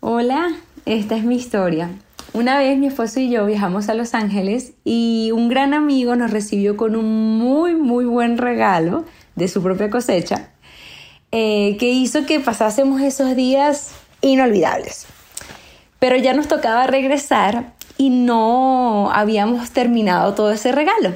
Hola, 0.00 0.52
esta 0.84 1.16
es 1.16 1.24
mi 1.24 1.36
historia. 1.36 1.90
Una 2.32 2.58
vez 2.58 2.76
mi 2.76 2.88
esposo 2.88 3.20
y 3.20 3.30
yo 3.30 3.46
viajamos 3.46 3.88
a 3.88 3.94
Los 3.94 4.14
Ángeles 4.14 4.72
y 4.84 5.30
un 5.32 5.48
gran 5.48 5.74
amigo 5.74 6.14
nos 6.16 6.30
recibió 6.30 6.76
con 6.76 6.96
un 6.96 7.38
muy 7.38 7.74
muy 7.74 8.04
buen 8.04 8.36
regalo 8.36 9.04
de 9.34 9.48
su 9.48 9.62
propia 9.62 9.88
cosecha 9.88 10.50
eh, 11.30 11.76
que 11.78 11.90
hizo 11.90 12.26
que 12.26 12.40
pasásemos 12.40 13.00
esos 13.00 13.36
días 13.36 13.92
inolvidables. 14.20 15.06
Pero 15.98 16.16
ya 16.16 16.34
nos 16.34 16.48
tocaba 16.48 16.86
regresar 16.86 17.72
y 17.96 18.10
no 18.10 19.10
habíamos 19.12 19.70
terminado 19.70 20.34
todo 20.34 20.52
ese 20.52 20.72
regalo. 20.72 21.12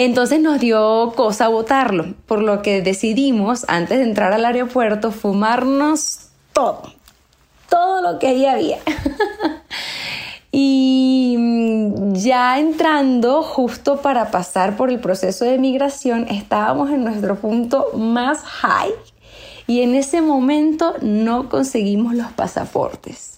Entonces 0.00 0.40
nos 0.40 0.60
dio 0.60 1.12
cosa 1.16 1.48
botarlo, 1.48 2.14
por 2.26 2.40
lo 2.40 2.62
que 2.62 2.82
decidimos, 2.82 3.64
antes 3.66 3.98
de 3.98 4.04
entrar 4.04 4.32
al 4.32 4.44
aeropuerto, 4.44 5.10
fumarnos 5.10 6.28
todo, 6.52 6.92
todo 7.68 8.00
lo 8.00 8.20
que 8.20 8.28
ahí 8.28 8.46
había. 8.46 8.78
y 10.52 11.34
mm, 11.36 12.14
ya 12.14 12.60
entrando, 12.60 13.42
justo 13.42 14.00
para 14.00 14.30
pasar 14.30 14.76
por 14.76 14.90
el 14.90 15.00
proceso 15.00 15.44
de 15.44 15.58
migración, 15.58 16.28
estábamos 16.28 16.90
en 16.90 17.02
nuestro 17.02 17.34
punto 17.34 17.86
más 17.94 18.42
high 18.44 18.92
y 19.66 19.82
en 19.82 19.96
ese 19.96 20.20
momento 20.20 20.94
no 21.02 21.48
conseguimos 21.48 22.14
los 22.14 22.30
pasaportes 22.30 23.37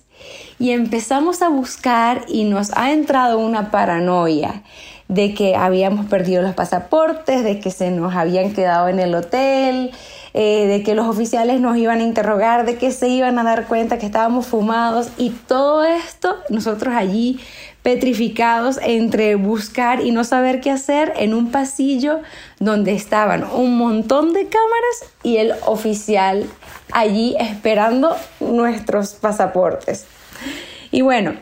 y 0.60 0.72
empezamos 0.72 1.40
a 1.40 1.48
buscar 1.48 2.26
y 2.28 2.44
nos 2.44 2.70
ha 2.76 2.92
entrado 2.92 3.38
una 3.38 3.70
paranoia 3.70 4.62
de 5.08 5.32
que 5.34 5.56
habíamos 5.56 6.04
perdido 6.04 6.42
los 6.42 6.54
pasaportes, 6.54 7.42
de 7.42 7.58
que 7.58 7.70
se 7.70 7.90
nos 7.90 8.14
habían 8.14 8.52
quedado 8.52 8.88
en 8.88 9.00
el 9.00 9.14
hotel, 9.14 9.90
eh, 10.34 10.66
de 10.66 10.82
que 10.82 10.94
los 10.94 11.06
oficiales 11.06 11.60
nos 11.60 11.78
iban 11.78 12.00
a 12.00 12.02
interrogar, 12.02 12.66
de 12.66 12.76
que 12.76 12.92
se 12.92 13.08
iban 13.08 13.38
a 13.38 13.42
dar 13.42 13.68
cuenta 13.68 13.98
que 13.98 14.04
estábamos 14.04 14.46
fumados 14.46 15.08
y 15.16 15.30
todo 15.30 15.82
esto 15.82 16.36
nosotros 16.50 16.94
allí 16.94 17.40
petrificados 17.82 18.78
entre 18.82 19.36
buscar 19.36 20.02
y 20.02 20.10
no 20.10 20.24
saber 20.24 20.60
qué 20.60 20.70
hacer 20.70 21.14
en 21.16 21.32
un 21.32 21.50
pasillo 21.50 22.20
donde 22.58 22.92
estaban 22.92 23.44
un 23.54 23.78
montón 23.78 24.34
de 24.34 24.46
cámaras 24.46 25.14
y 25.22 25.38
el 25.38 25.54
oficial 25.64 26.44
allí 26.92 27.34
esperando 27.38 28.14
nuestros 28.40 29.14
pasaportes. 29.14 30.06
Y 30.90 31.02
bueno, 31.02 31.34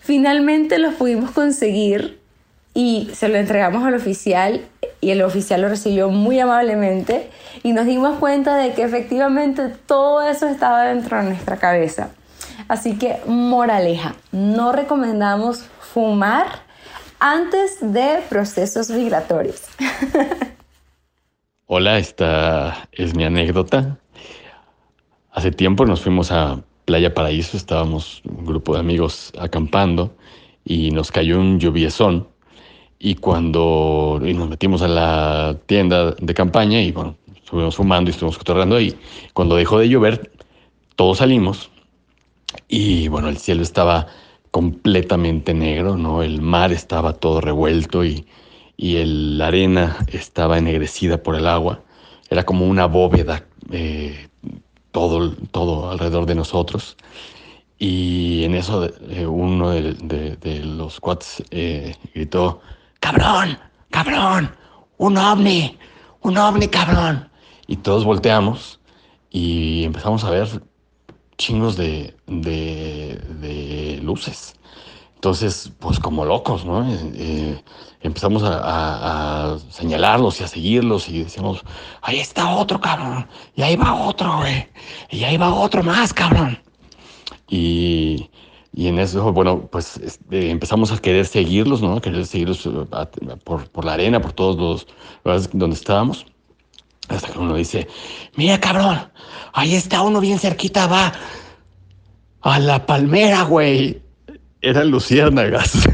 finalmente 0.00 0.78
los 0.78 0.94
pudimos 0.94 1.30
conseguir 1.30 2.18
y 2.74 3.10
se 3.14 3.28
lo 3.28 3.36
entregamos 3.36 3.84
al 3.84 3.94
oficial 3.94 4.66
y 5.00 5.10
el 5.10 5.22
oficial 5.22 5.62
lo 5.62 5.68
recibió 5.68 6.10
muy 6.10 6.38
amablemente 6.40 7.30
y 7.62 7.72
nos 7.72 7.86
dimos 7.86 8.18
cuenta 8.18 8.56
de 8.56 8.72
que 8.72 8.82
efectivamente 8.82 9.68
todo 9.86 10.22
eso 10.22 10.48
estaba 10.48 10.84
dentro 10.84 11.16
de 11.18 11.24
nuestra 11.24 11.56
cabeza. 11.56 12.10
Así 12.68 12.98
que 12.98 13.18
moraleja, 13.26 14.16
no 14.32 14.72
recomendamos 14.72 15.64
fumar 15.80 16.46
antes 17.18 17.78
de 17.80 18.20
procesos 18.28 18.90
migratorios. 18.90 19.62
Hola, 21.66 21.98
esta 21.98 22.88
es 22.92 23.14
mi 23.14 23.24
anécdota. 23.24 23.98
Hace 25.32 25.50
tiempo 25.50 25.84
nos 25.86 26.02
fuimos 26.02 26.30
a 26.32 26.60
Playa 26.86 27.12
Paraíso, 27.12 27.56
estábamos 27.56 28.22
un 28.24 28.46
grupo 28.46 28.74
de 28.74 28.80
amigos 28.80 29.32
acampando 29.40 30.16
y 30.64 30.92
nos 30.92 31.10
cayó 31.10 31.40
un 31.40 31.58
lluviezón 31.58 32.28
y 33.00 33.16
cuando 33.16 34.20
nos 34.22 34.48
metimos 34.48 34.82
a 34.82 34.88
la 34.88 35.58
tienda 35.66 36.12
de 36.12 36.32
campaña 36.32 36.80
y 36.80 36.92
bueno, 36.92 37.16
estuvimos 37.34 37.74
fumando 37.74 38.08
y 38.08 38.12
estuvimos 38.12 38.38
cotorreando 38.38 38.76
ahí, 38.76 38.94
cuando 39.34 39.56
dejó 39.56 39.80
de 39.80 39.88
llover, 39.88 40.30
todos 40.94 41.18
salimos 41.18 41.72
y 42.68 43.08
bueno, 43.08 43.28
el 43.30 43.38
cielo 43.38 43.62
estaba 43.62 44.06
completamente 44.52 45.54
negro, 45.54 45.96
¿no? 45.96 46.22
El 46.22 46.40
mar 46.40 46.70
estaba 46.70 47.14
todo 47.14 47.40
revuelto 47.40 48.04
y, 48.04 48.26
y 48.76 49.04
la 49.04 49.48
arena 49.48 50.06
estaba 50.12 50.56
ennegrecida 50.58 51.20
por 51.20 51.34
el 51.34 51.48
agua. 51.48 51.82
Era 52.30 52.44
como 52.44 52.66
una 52.66 52.86
bóveda 52.86 53.44
eh, 53.72 54.28
todo, 54.96 55.30
todo 55.50 55.90
alrededor 55.90 56.24
de 56.24 56.34
nosotros. 56.34 56.96
Y 57.78 58.44
en 58.44 58.54
eso 58.54 58.86
eh, 59.10 59.26
uno 59.26 59.68
de, 59.68 60.62
los 60.64 61.00
cuates 61.00 61.42
eh, 61.50 61.94
gritó, 62.14 62.62
cabrón, 62.98 63.58
cabrón, 63.90 64.50
un 64.96 65.18
ovni, 65.18 65.76
un 66.22 66.38
ovni, 66.38 66.68
cabrón. 66.68 67.28
Y 67.66 67.76
todos 67.76 68.06
volteamos 68.06 68.80
y 69.30 69.84
empezamos 69.84 70.24
a 70.24 70.30
ver 70.30 70.62
chingos 71.36 71.76
de, 71.76 72.16
de 72.26 74.00
luces. 74.02 74.55
Entonces, 75.16 75.72
pues 75.80 75.98
como 75.98 76.24
locos, 76.24 76.64
¿no? 76.64 76.86
Eh, 76.88 77.60
empezamos 78.02 78.42
a, 78.44 79.56
señalarlos 79.70 80.40
y 80.40 80.44
a 80.44 80.48
seguirlos 80.48 81.08
y 81.08 81.24
decíamos, 81.24 81.62
ahí 82.02 82.20
está 82.20 82.50
otro, 82.50 82.80
cabrón, 82.80 83.26
y 83.54 83.62
ahí 83.62 83.76
va 83.76 83.94
otro, 83.94 84.38
güey, 84.38 84.68
y 85.10 85.24
ahí 85.24 85.36
va 85.36 85.52
otro 85.52 85.82
más, 85.82 86.12
cabrón. 86.12 86.58
Y, 87.48 88.28
en 88.76 88.98
eso, 88.98 89.32
bueno, 89.32 89.68
pues 89.72 89.96
este, 89.96 90.50
empezamos 90.50 90.92
a 90.92 90.98
querer 90.98 91.24
seguirlos, 91.26 91.80
¿no? 91.80 92.00
Querer 92.00 92.26
seguirlos 92.26 92.66
uh, 92.66 92.86
por, 93.42 93.68
por 93.70 93.84
la 93.86 93.94
arena, 93.94 94.20
por 94.20 94.32
todos 94.32 94.56
los 94.56 94.86
lugares 95.24 95.48
donde 95.52 95.76
estábamos. 95.76 96.26
Hasta 97.08 97.32
que 97.32 97.38
uno 97.38 97.54
dice, 97.54 97.88
mira, 98.36 98.60
cabrón, 98.60 99.10
ahí 99.54 99.74
está 99.74 100.02
uno 100.02 100.20
bien 100.20 100.38
cerquita, 100.38 100.86
va 100.86 101.12
a 102.42 102.58
la 102.58 102.84
palmera, 102.84 103.44
güey. 103.44 104.05
Eran 104.66 104.90
luciérnagas. 104.90 105.72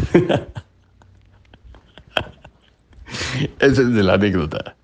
Esa 3.59 3.83
es 3.83 3.89
la 3.89 4.15
anécdota. 4.15 4.75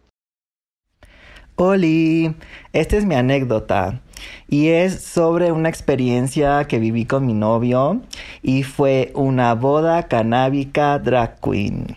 Oli, 1.56 2.34
esta 2.74 2.98
es 2.98 3.06
mi 3.06 3.14
anécdota 3.14 4.02
y 4.46 4.68
es 4.68 5.00
sobre 5.02 5.52
una 5.52 5.70
experiencia 5.70 6.64
que 6.64 6.78
viví 6.78 7.06
con 7.06 7.24
mi 7.24 7.32
novio 7.32 8.02
y 8.42 8.62
fue 8.62 9.10
una 9.14 9.54
boda 9.54 10.06
canábica 10.06 10.98
drag 10.98 11.40
queen 11.40 11.96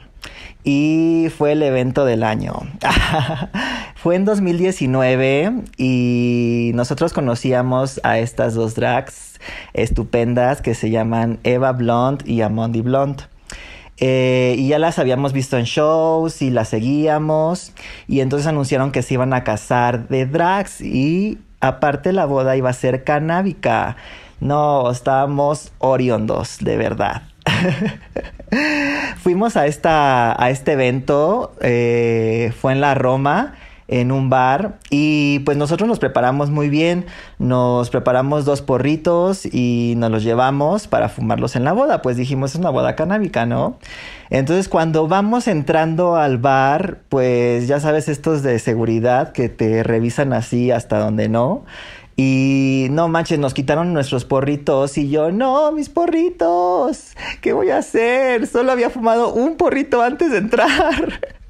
y 0.64 1.28
fue 1.36 1.54
el 1.54 1.64
evento 1.64 2.06
del 2.06 2.24
año. 2.24 2.54
fue 3.96 4.16
en 4.16 4.26
2019 4.26 5.54
y 5.78 6.72
nosotros 6.76 7.14
conocíamos 7.14 8.00
a 8.04 8.20
estas 8.20 8.54
dos 8.54 8.76
drags 8.76 9.40
estupendas 9.74 10.62
que 10.62 10.76
se 10.76 10.90
llaman 10.90 11.40
Eva 11.44 11.72
Blonde 11.72 12.24
y 12.28 12.42
Amondi 12.42 12.82
Blonde. 12.82 13.24
Eh, 14.04 14.56
y 14.58 14.68
ya 14.68 14.80
las 14.80 14.98
habíamos 14.98 15.32
visto 15.32 15.58
en 15.58 15.66
shows 15.66 16.42
y 16.42 16.50
las 16.50 16.70
seguíamos. 16.70 17.72
Y 18.08 18.22
entonces 18.22 18.48
anunciaron 18.48 18.92
que 18.92 19.04
se 19.04 19.14
iban 19.14 19.34
a 19.34 19.44
casar 19.44 20.08
de 20.08 20.26
drags. 20.26 20.82
Y 20.82 21.40
aparte 21.60 22.12
la 22.12 22.26
boda 22.26 22.58
iba 22.58 22.70
a 22.70 22.74
ser 22.74 23.04
canábica. 23.04 23.96
No, 24.40 24.90
estábamos 24.90 25.72
oriondos, 25.78 26.58
de 26.60 26.78
verdad. 26.78 27.22
Fuimos 29.18 29.58
a, 29.58 29.68
esta, 29.68 30.42
a 30.42 30.50
este 30.50 30.74
evento, 30.74 31.54
eh, 31.62 32.54
fue 32.60 32.74
en 32.74 32.82
la 32.82 32.94
Roma 32.94 33.54
en 33.92 34.14
un 34.14 34.30
bar 34.30 34.80
y 34.90 35.40
pues 35.40 35.58
nosotros 35.58 35.88
nos 35.88 36.00
preparamos 36.00 36.50
muy 36.50 36.70
bien, 36.70 37.06
nos 37.40 37.90
preparamos 37.90 38.46
dos 38.46 38.62
porritos 38.62 39.46
y 39.46 39.96
nos 39.98 40.10
los 40.10 40.24
llevamos 40.24 40.88
para 40.88 41.10
fumarlos 41.10 41.58
en 41.58 41.66
la 41.66 41.74
boda, 41.74 42.02
pues 42.02 42.16
dijimos 42.16 42.52
es 42.52 42.60
una 42.60 42.70
boda 42.70 42.96
canábica, 42.96 43.46
¿no? 43.46 43.78
Entonces 44.30 44.70
cuando 44.70 45.10
vamos 45.10 45.50
entrando 45.50 46.16
al 46.16 46.38
bar, 46.38 47.00
pues 47.10 47.68
ya 47.68 47.82
sabes 47.82 48.08
estos 48.08 48.44
de 48.44 48.60
seguridad 48.60 49.34
que 49.34 49.50
te 49.50 49.84
revisan 49.84 50.32
así 50.32 50.72
hasta 50.72 50.98
donde 50.98 51.28
no. 51.28 51.66
Y 52.24 52.88
no 52.92 53.08
manches, 53.08 53.40
nos 53.40 53.56
quitaron 53.56 53.94
nuestros 53.94 54.26
porritos 54.26 54.96
y 55.00 55.10
yo, 55.10 55.32
no, 55.32 55.72
mis 55.72 55.90
porritos, 55.90 57.16
¿qué 57.42 57.52
voy 57.52 57.72
a 57.72 57.80
hacer? 57.80 58.46
Solo 58.46 58.72
había 58.72 58.92
fumado 58.92 59.34
un 59.34 59.58
porrito 59.58 60.04
antes 60.04 60.30
de 60.30 60.38
entrar. 60.38 61.20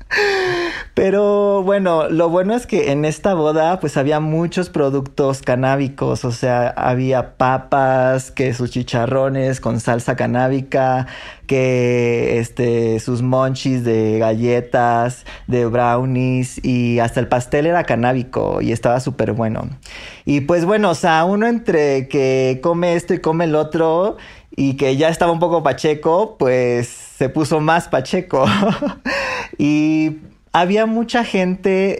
Pero 0.94 1.63
bueno, 1.63 2.10
lo 2.10 2.30
bueno 2.30 2.53
es 2.53 2.68
que 2.68 2.91
en 2.91 3.06
esta 3.06 3.34
boda 3.34 3.80
pues 3.80 3.96
había 3.96 4.20
muchos 4.20 4.70
productos 4.70 5.41
canábicos, 5.41 6.25
o 6.25 6.32
sea, 6.32 6.68
había 6.70 7.38
papas, 7.38 8.30
que 8.30 8.53
sus 8.53 8.72
chicharrones 8.72 9.62
con 9.62 9.80
salsa 9.80 10.15
canábica, 10.18 11.08
que 11.48 12.39
este 12.39 13.00
sus 13.00 13.22
monchis 13.22 13.84
de 13.86 14.20
galletas, 14.20 15.25
de 15.48 15.65
brownies 15.65 16.63
y 16.63 17.00
hasta 17.00 17.22
el 17.22 17.27
pastel 17.27 17.68
era 17.68 17.84
canábico 17.86 18.62
y 18.62 18.74
estaba 18.74 19.00
súper 19.00 19.32
bueno. 19.32 19.70
Y 20.25 20.41
pues 20.41 20.65
bueno, 20.65 20.89
o 20.91 20.96
sea, 20.96 21.24
uno 21.24 21.48
entre 21.48 22.10
que 22.10 22.60
come 22.62 22.96
esto 22.96 23.13
y 23.13 23.20
come 23.20 23.46
el 23.46 23.56
otro 23.56 24.18
y 24.56 24.75
que 24.75 24.98
ya 24.98 25.10
estaba 25.10 25.32
un 25.32 25.39
poco 25.39 25.63
pacheco, 25.63 26.36
pues 26.38 27.11
se 27.21 27.29
puso 27.29 27.59
más 27.59 27.87
pacheco. 27.87 28.47
y 29.59 30.21
había 30.53 30.87
mucha 30.87 31.23
gente 31.23 31.99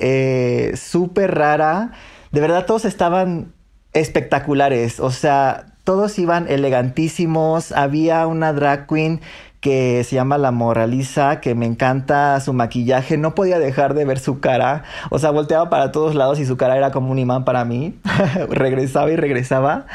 eh, 0.72 0.76
súper 0.76 1.36
rara. 1.36 1.92
De 2.32 2.42
verdad, 2.42 2.66
todos 2.66 2.86
estaban 2.86 3.54
espectaculares. 3.94 5.00
O 5.00 5.12
sea, 5.12 5.76
todos 5.84 6.18
iban 6.18 6.48
elegantísimos. 6.50 7.72
Había 7.72 8.26
una 8.26 8.52
drag 8.52 8.88
queen 8.88 9.22
que 9.62 10.04
se 10.04 10.16
llama 10.16 10.40
La 10.40 10.52
Moraliza, 10.52 11.40
que 11.40 11.54
me 11.54 11.68
encanta 11.68 12.40
su 12.40 12.52
maquillaje, 12.52 13.18
no 13.18 13.36
podía 13.36 13.60
dejar 13.60 13.94
de 13.94 14.06
ver 14.06 14.20
su 14.20 14.40
cara, 14.40 14.84
o 15.12 15.20
sea, 15.20 15.30
volteaba 15.30 15.70
para 15.70 15.92
todos 15.92 16.16
lados 16.16 16.40
y 16.40 16.46
su 16.48 16.58
cara 16.58 16.76
era 16.76 16.92
como 16.92 17.12
un 17.12 17.20
imán 17.20 17.46
para 17.46 17.64
mí, 17.64 17.96
regresaba 18.50 19.12
y 19.12 19.16
regresaba. 19.16 19.86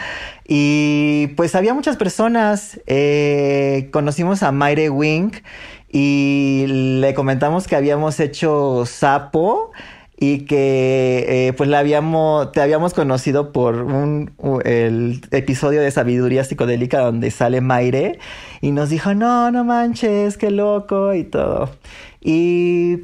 Y 0.47 1.29
pues 1.37 1.57
había 1.57 1.75
muchas 1.75 1.97
personas, 1.97 2.81
eh, 2.87 3.91
conocimos 3.93 4.45
a 4.45 4.53
Mayre 4.53 4.89
Wing 4.89 5.33
y 5.91 6.67
le 6.69 7.13
comentamos 7.15 7.67
que 7.67 7.75
habíamos 7.75 8.21
hecho 8.21 8.85
sapo 8.87 9.73
y 10.19 10.41
que 10.41 11.27
eh, 11.29 11.53
pues 11.53 11.69
la 11.69 11.79
habíamos, 11.79 12.51
te 12.53 12.61
habíamos 12.61 12.95
conocido 12.95 13.53
por 13.53 13.83
un, 13.83 14.33
el 14.65 15.21
episodio 15.31 15.83
de 15.83 15.91
Sabiduría 15.91 16.43
Psicodélica 16.45 17.01
donde 17.01 17.31
sale 17.31 17.61
Maire 17.61 18.19
y 18.63 18.71
nos 18.71 18.89
dijo, 18.89 19.15
no, 19.15 19.51
no 19.51 19.65
manches, 19.65 20.39
qué 20.39 20.51
loco 20.51 21.13
y 21.13 21.25
todo. 21.25 21.71
Y 22.29 22.97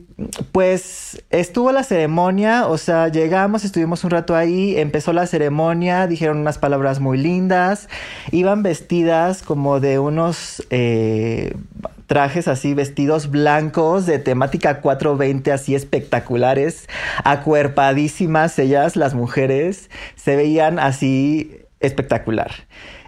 pues 0.50 1.22
estuvo 1.30 1.70
la 1.70 1.84
ceremonia, 1.84 2.66
o 2.66 2.76
sea, 2.76 3.06
llegamos, 3.06 3.64
estuvimos 3.64 4.02
un 4.02 4.10
rato 4.10 4.34
ahí, 4.34 4.76
empezó 4.76 5.12
la 5.12 5.28
ceremonia, 5.28 6.08
dijeron 6.08 6.38
unas 6.38 6.58
palabras 6.58 6.98
muy 6.98 7.18
lindas, 7.18 7.88
iban 8.32 8.64
vestidas 8.64 9.42
como 9.42 9.78
de 9.78 10.00
unos 10.00 10.66
eh, 10.70 11.54
trajes 12.12 12.46
así, 12.46 12.74
vestidos 12.74 13.30
blancos 13.30 14.04
de 14.04 14.18
temática 14.18 14.82
420, 14.82 15.50
así 15.50 15.74
espectaculares, 15.74 16.86
acuerpadísimas 17.24 18.58
ellas, 18.58 18.96
las 18.96 19.14
mujeres, 19.14 19.88
se 20.14 20.36
veían 20.36 20.78
así 20.78 21.62
espectacular. 21.80 22.50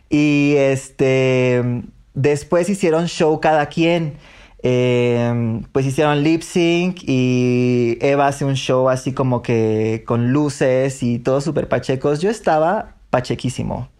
Y 0.08 0.54
este, 0.56 1.82
después 2.14 2.70
hicieron 2.70 3.04
show 3.04 3.40
cada 3.40 3.66
quien. 3.66 4.14
Em, 4.62 5.64
pues 5.64 5.84
hicieron 5.84 6.22
lip 6.22 6.40
sync 6.40 7.02
y 7.02 7.98
Eva 8.00 8.28
hace 8.28 8.46
un 8.46 8.54
show 8.54 8.88
así 8.88 9.12
como 9.12 9.42
que 9.42 10.02
con 10.06 10.32
luces 10.32 11.02
y 11.02 11.18
todos 11.18 11.44
súper 11.44 11.68
pachecos. 11.68 12.22
Yo 12.22 12.30
estaba 12.30 12.94
pachequísimo. 13.10 13.90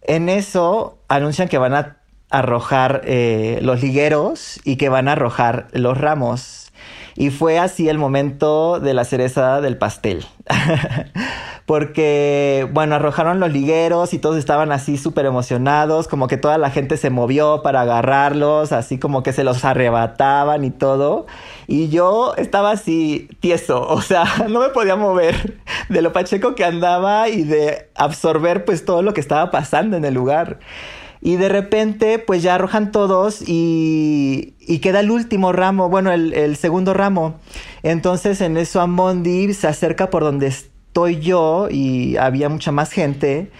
En 0.00 0.30
eso 0.30 0.96
anuncian 1.08 1.48
que 1.48 1.58
van 1.58 1.74
a 1.74 1.98
arrojar 2.30 3.02
eh, 3.04 3.58
los 3.62 3.82
ligueros 3.82 4.60
y 4.64 4.76
que 4.76 4.88
van 4.88 5.08
a 5.08 5.12
arrojar 5.12 5.68
los 5.72 5.98
ramos. 5.98 6.72
Y 7.16 7.30
fue 7.30 7.58
así 7.58 7.88
el 7.88 7.98
momento 7.98 8.78
de 8.78 8.92
la 8.92 9.04
cereza 9.04 9.60
del 9.60 9.78
pastel. 9.78 10.26
porque, 11.66 12.68
bueno, 12.72 12.94
arrojaron 12.94 13.40
los 13.40 13.52
ligueros 13.52 14.14
y 14.14 14.18
todos 14.20 14.36
estaban 14.36 14.70
así 14.70 14.96
súper 14.96 15.26
emocionados, 15.26 16.06
como 16.06 16.28
que 16.28 16.36
toda 16.36 16.58
la 16.58 16.70
gente 16.70 16.96
se 16.96 17.10
movió 17.10 17.60
para 17.62 17.80
agarrarlos, 17.80 18.70
así 18.70 18.98
como 18.98 19.24
que 19.24 19.32
se 19.32 19.42
los 19.42 19.64
arrebataban 19.64 20.64
y 20.64 20.70
todo. 20.70 21.26
Y 21.66 21.88
yo 21.88 22.34
estaba 22.36 22.70
así 22.70 23.28
tieso, 23.40 23.82
o 23.88 24.00
sea, 24.00 24.24
no 24.48 24.60
me 24.60 24.68
podía 24.68 24.94
mover 24.94 25.58
de 25.88 26.02
lo 26.02 26.12
pacheco 26.12 26.54
que 26.54 26.64
andaba 26.64 27.28
y 27.28 27.42
de 27.42 27.90
absorber 27.96 28.64
pues 28.64 28.84
todo 28.84 29.02
lo 29.02 29.12
que 29.12 29.20
estaba 29.20 29.50
pasando 29.50 29.96
en 29.96 30.04
el 30.04 30.14
lugar. 30.14 30.60
Y 31.26 31.34
de 31.34 31.48
repente, 31.48 32.20
pues 32.20 32.40
ya 32.44 32.54
arrojan 32.54 32.92
todos 32.92 33.42
y, 33.44 34.54
queda 34.80 35.00
el 35.00 35.10
último 35.10 35.52
ramo, 35.52 35.88
bueno, 35.88 36.12
el, 36.12 36.32
el, 36.32 36.54
segundo 36.54 36.94
ramo. 36.94 37.40
Entonces 37.82 38.40
en 38.40 38.56
eso 38.56 38.80
Amondi 38.80 39.52
se 39.52 39.66
acerca 39.66 40.08
por 40.08 40.22
donde 40.22 40.46
estoy 40.46 41.18
yo 41.18 41.66
y 41.68 42.16
había 42.16 42.48
mucha 42.48 42.70
más 42.70 42.92
gente 42.92 43.50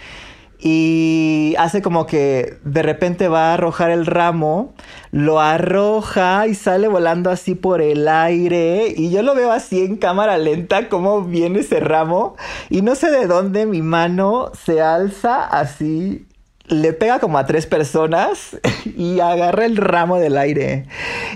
y 0.59 1.55
hace 1.59 1.81
como 1.81 2.05
que 2.07 2.57
de 2.63 2.81
repente 2.83 3.27
va 3.27 3.51
a 3.51 3.53
arrojar 3.55 3.91
el 3.91 4.05
ramo, 4.05 4.73
lo 5.11 5.41
arroja 5.41 6.47
y 6.47 6.55
sale 6.55 6.87
volando 6.87 7.29
así 7.29 7.53
por 7.53 7.81
el 7.81 8.07
aire 8.07 8.93
y 8.95 9.11
yo 9.11 9.23
lo 9.23 9.35
veo 9.35 9.51
así 9.51 9.83
en 9.83 9.97
cámara 9.97 10.37
lenta 10.37 10.87
como 10.87 11.23
viene 11.23 11.59
ese 11.59 11.81
ramo 11.81 12.37
y 12.69 12.81
no 12.81 12.95
sé 12.95 13.11
de 13.11 13.27
dónde 13.27 13.65
mi 13.65 13.81
mano 13.81 14.51
se 14.65 14.81
alza 14.81 15.43
así 15.43 16.26
le 16.67 16.91
pega 16.91 17.19
como 17.19 17.37
a 17.37 17.45
tres 17.45 17.65
personas 17.65 18.57
y 18.97 19.19
agarra 19.19 19.65
el 19.65 19.77
ramo 19.77 20.17
del 20.19 20.37
aire. 20.37 20.85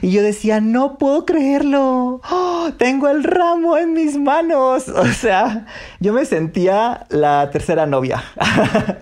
Y 0.02 0.12
yo 0.12 0.22
decía, 0.22 0.60
no 0.62 0.98
puedo 0.98 1.26
creerlo. 1.26 2.22
¡Oh, 2.30 2.70
tengo 2.78 3.08
el 3.08 3.24
ramo 3.24 3.78
en 3.78 3.94
mis 3.94 4.18
manos. 4.18 4.88
O 5.02 5.14
sea, 5.14 5.66
yo 6.00 6.14
me 6.14 6.26
sentía 6.26 7.06
la 7.10 7.50
tercera 7.52 7.86
novia. 7.86 8.24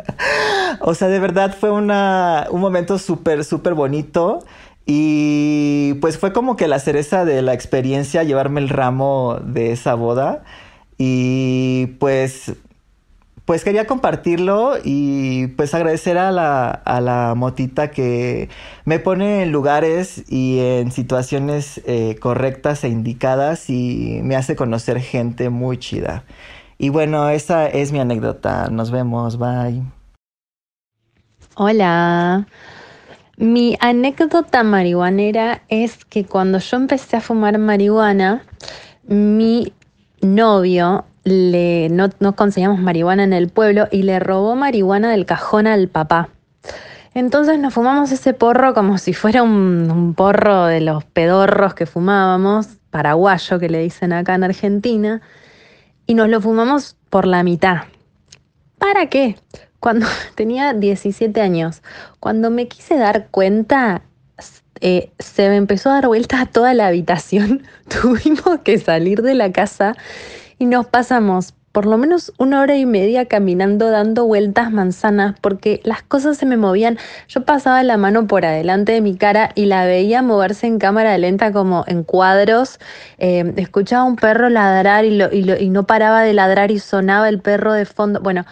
o 0.82 0.94
sea, 0.94 1.08
de 1.08 1.20
verdad 1.20 1.56
fue 1.58 1.72
una, 1.72 2.48
un 2.52 2.62
momento 2.62 2.98
súper, 2.98 3.44
súper 3.44 3.74
bonito. 3.74 4.40
Y 4.86 5.96
pues 5.96 6.18
fue 6.18 6.34
como 6.34 6.56
que 6.56 6.68
la 6.68 6.80
cereza 6.80 7.26
de 7.26 7.42
la 7.42 7.54
experiencia 7.54 8.24
llevarme 8.24 8.62
el 8.62 8.70
ramo 8.70 9.40
de 9.44 9.72
esa 9.72 9.94
boda. 9.96 10.44
Y 10.98 11.88
pues 12.00 12.54
pues 13.50 13.64
quería 13.64 13.88
compartirlo 13.88 14.76
y 14.84 15.48
pues 15.48 15.74
agradecer 15.74 16.20
a 16.20 16.32
la, 16.32 16.70
a 16.70 17.02
la 17.02 17.34
motita 17.36 17.90
que 17.90 18.48
me 18.86 19.00
pone 19.00 19.42
en 19.42 19.52
lugares 19.52 20.24
y 20.30 20.60
en 20.60 20.92
situaciones 20.92 21.82
eh, 21.88 22.16
correctas 22.22 22.84
e 22.84 22.90
indicadas 22.90 23.72
y 23.72 24.20
me 24.22 24.36
hace 24.36 24.56
conocer 24.56 25.00
gente 25.00 25.50
muy 25.50 25.80
chida. 25.80 26.26
Y 26.78 26.90
bueno, 26.90 27.28
esa 27.30 27.66
es 27.66 27.92
mi 27.92 28.00
anécdota. 28.00 28.70
Nos 28.70 28.92
vemos, 28.92 29.40
bye. 29.40 29.82
Hola. 31.56 32.46
Mi 33.36 33.78
anécdota 33.80 34.62
marihuanera 34.62 35.64
es 35.70 36.06
que 36.06 36.24
cuando 36.24 36.60
yo 36.60 36.78
empecé 36.78 37.18
a 37.18 37.22
fumar 37.22 37.58
marihuana, 37.58 38.44
mi 39.08 39.74
novio 40.22 41.06
le, 41.30 41.90
no, 41.90 42.10
conseguíamos 42.36 42.80
marihuana 42.80 43.24
en 43.24 43.34
el 43.34 43.50
pueblo 43.50 43.88
y 43.92 44.04
le 44.04 44.20
robó 44.20 44.56
marihuana 44.56 45.12
del 45.12 45.26
cajón 45.26 45.68
al 45.68 45.88
papá. 45.88 46.30
Entonces 47.14 47.58
nos 47.60 47.74
fumamos 47.74 48.12
ese 48.12 48.34
porro 48.34 48.74
como 48.74 48.98
si 48.98 49.14
fuera 49.14 49.44
un, 49.44 50.14
porro 50.16 50.66
de 50.66 50.82
los 50.82 51.04
pedorros 51.06 51.74
que 51.74 51.86
fumábamos, 51.86 52.68
paraguayo 52.92 53.60
que 53.60 53.70
le 53.70 53.80
dicen 53.80 54.14
acá 54.14 54.36
en 54.36 54.44
Argentina, 54.44 55.22
y 56.06 56.14
nos 56.14 56.30
lo 56.30 56.42
fumamos 56.42 56.98
por 57.10 57.26
la 57.26 57.44
mitad. 57.44 57.84
¿Para 58.78 59.08
qué? 59.08 59.38
Cuando 59.80 60.08
tenía 60.36 60.74
17 60.74 61.42
años, 61.42 61.82
cuando 62.20 62.50
me 62.50 62.68
quise 62.68 62.98
dar 62.98 63.28
cuenta, 63.30 64.04
eh, 64.82 65.12
se 65.20 65.50
me 65.50 65.58
empezó 65.58 65.90
a 65.90 65.94
dar 65.96 66.08
vuelta 66.08 66.42
a 66.42 66.46
toda 66.46 66.74
la 66.74 66.88
habitación. 66.88 67.64
Tuvimos 68.02 68.60
que 68.64 68.78
salir 68.78 69.22
de 69.22 69.36
la 69.36 69.52
casa 69.52 69.96
y 70.60 70.66
nos 70.66 70.86
pasamos 70.86 71.54
por 71.72 71.86
lo 71.86 71.98
menos 71.98 72.34
una 72.38 72.62
hora 72.62 72.76
y 72.76 72.86
media 72.86 73.26
caminando 73.26 73.90
dando 73.90 74.26
vueltas 74.26 74.72
manzanas 74.72 75.36
porque 75.40 75.82
las 75.84 76.02
cosas 76.02 76.38
se 76.38 76.46
me 76.46 76.58
movían. 76.58 76.98
Yo 77.28 77.46
pasaba 77.46 77.84
la 77.84 77.98
mano 77.98 78.28
por 78.28 78.46
adelante 78.46 78.92
de 78.92 79.02
mi 79.02 79.16
cara 79.16 79.52
y 79.56 79.66
la 79.66 79.86
veía 79.86 80.22
moverse 80.22 80.68
en 80.68 80.80
cámara 80.80 81.18
lenta 81.18 81.52
como 81.52 81.84
en 81.88 82.04
cuadros. 82.04 82.80
Eh, 83.18 83.54
escuchaba 83.58 84.04
un 84.04 84.16
perro 84.16 84.50
ladrar 84.50 85.06
y, 85.06 85.22
y, 85.32 85.70
no 85.70 85.86
paraba 85.86 86.24
de 86.24 86.34
ladrar 86.34 86.72
y 86.72 86.80
sonaba 86.80 87.30
el 87.30 87.40
perro 87.40 87.74
de 87.74 87.86
fondo. 87.86 88.20
Bueno, 88.20 88.46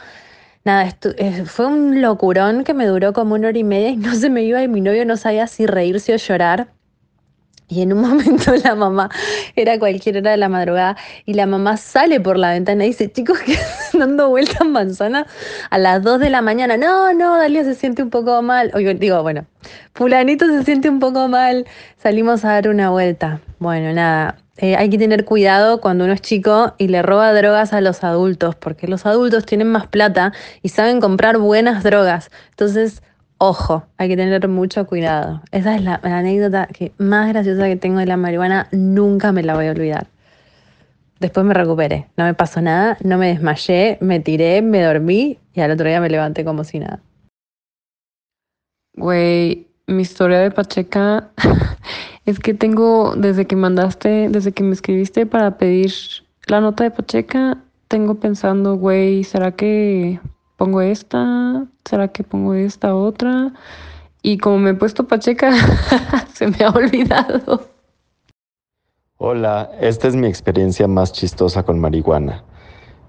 nada, 0.64 0.96
eh, 1.18 1.44
fue 1.46 1.66
un 1.66 2.02
locurón 2.02 2.64
que 2.64 2.74
me 2.74 2.86
duró 2.86 3.14
como 3.14 3.36
una 3.36 3.50
hora 3.50 3.58
y 3.58 3.64
media 3.64 3.90
y 3.90 3.98
no 3.98 4.14
se 4.16 4.30
me 4.30 4.44
iba 4.44 4.62
y 4.64 4.68
mi 4.68 4.82
novio 4.82 5.06
no 5.06 5.18
sabía 5.18 5.48
si 5.48 5.66
reírse 5.66 6.14
o 6.14 6.18
llorar. 6.18 6.68
Y 7.70 7.82
en 7.82 7.92
un 7.94 8.02
momento 8.02 8.54
la 8.64 8.76
mamá, 8.76 9.10
era 9.56 9.78
cualquier 9.78 10.18
hora 10.18 10.32
de 10.32 10.38
la 10.38 10.48
madrugada, 10.48 10.96
y 11.26 11.34
la 11.34 11.46
mamá 11.46 11.76
sale 11.78 12.22
por 12.22 12.38
la 12.38 12.52
ventana 12.52 12.86
y 12.86 12.90
dice, 12.90 13.12
chicos, 13.12 13.40
que 13.40 13.58
dando 13.98 14.30
vueltas 14.30 14.66
manzana 14.66 15.28
a 15.70 15.78
las 15.78 16.02
2 16.02 16.20
de 16.20 16.30
la 16.30 16.42
mañana. 16.42 16.78
No, 16.78 17.14
no, 17.14 17.38
Dalia 17.38 17.64
se 17.64 17.76
siente 17.76 18.04
un 18.04 18.10
poco 18.10 18.42
mal. 18.42 18.72
Digo, 19.00 19.22
bueno, 19.22 19.46
fulanito 19.94 20.48
se 20.48 20.64
siente 20.64 20.90
un 20.90 21.00
poco 21.00 21.28
mal, 21.28 21.66
salimos 21.98 22.46
a 22.46 22.54
dar 22.54 22.70
una 22.70 22.90
vuelta. 22.90 23.42
Bueno, 23.60 23.92
nada, 23.92 24.38
eh, 24.58 24.76
hay 24.76 24.90
que 24.90 24.98
tener 24.98 25.26
cuidado 25.26 25.82
cuando 25.82 26.06
uno 26.06 26.14
es 26.14 26.22
chico 26.22 26.74
y 26.78 26.88
le 26.88 27.02
roba 27.02 27.34
drogas 27.34 27.74
a 27.74 27.82
los 27.82 28.04
adultos, 28.04 28.56
porque 28.56 28.88
los 28.88 29.06
adultos 29.06 29.46
tienen 29.46 29.68
más 29.68 29.88
plata 29.88 30.32
y 30.62 30.70
saben 30.70 31.02
comprar 31.02 31.38
buenas 31.38 31.84
drogas. 31.84 32.32
Entonces, 32.52 33.02
Ojo, 33.40 33.86
hay 33.98 34.10
que 34.10 34.18
tener 34.18 34.48
mucho 34.48 34.88
cuidado. 34.88 35.42
Esa 35.52 35.76
es 35.76 35.84
la, 35.84 36.00
anécdota 36.04 36.68
que 36.68 36.92
más 36.98 37.28
graciosa 37.30 37.68
que 37.68 37.76
tengo 37.76 38.00
de 38.00 38.08
la 38.08 38.18
marihuana, 38.18 38.68
nunca 38.72 39.32
me 39.32 39.44
la 39.44 39.54
voy 39.54 39.68
a 39.68 39.72
olvidar. 39.72 40.08
Después 41.20 41.46
me 41.46 41.54
recuperé, 41.54 42.08
no 42.18 42.24
me 42.26 42.34
pasó 42.34 42.62
nada, 42.62 42.98
no 43.04 43.18
me 43.18 43.28
desmayé, 43.28 43.98
me 44.02 44.20
tiré, 44.20 44.62
me 44.62 44.82
dormí 44.82 45.40
y 45.54 45.62
al 45.62 45.72
otro 45.72 45.88
día 45.88 46.02
me 46.02 46.10
levanté 46.10 46.44
como 46.44 46.64
si 46.64 46.80
nada. 46.80 47.00
Güey, 48.96 49.68
mi 49.86 50.02
historia 50.02 50.40
de 50.40 50.50
Pacheca 50.50 51.30
es 52.26 52.40
que 52.40 52.56
tengo, 52.56 53.16
desde 53.16 53.46
que 53.46 53.56
mandaste, 53.56 54.30
desde 54.30 54.52
que 54.52 54.64
me 54.64 54.74
escribiste 54.74 55.28
para 55.28 55.58
pedir 55.58 55.92
la 56.48 56.60
nota 56.60 56.84
de 56.84 56.92
Pacheca, 56.92 57.60
tengo 57.88 58.16
pensando, 58.16 58.78
güey, 58.78 59.24
¿será 59.24 59.52
que 59.52 60.20
pongo 60.58 60.82
esta, 60.82 61.66
¿será 61.86 62.10
que 62.10 62.24
pongo 62.24 62.54
esta 62.56 62.96
otra? 62.96 63.54
Y 64.22 64.40
como 64.40 64.58
me 64.58 64.72
he 64.72 64.74
puesto 64.74 65.08
pacheca, 65.08 65.54
se 66.34 66.48
me 66.48 66.66
ha 66.66 66.70
olvidado. 66.72 67.70
Hola, 69.18 69.72
esta 69.80 70.08
es 70.08 70.16
mi 70.16 70.28
experiencia 70.28 70.88
más 70.88 71.14
chistosa 71.14 71.64
con 71.64 71.80
marihuana. 71.80 72.44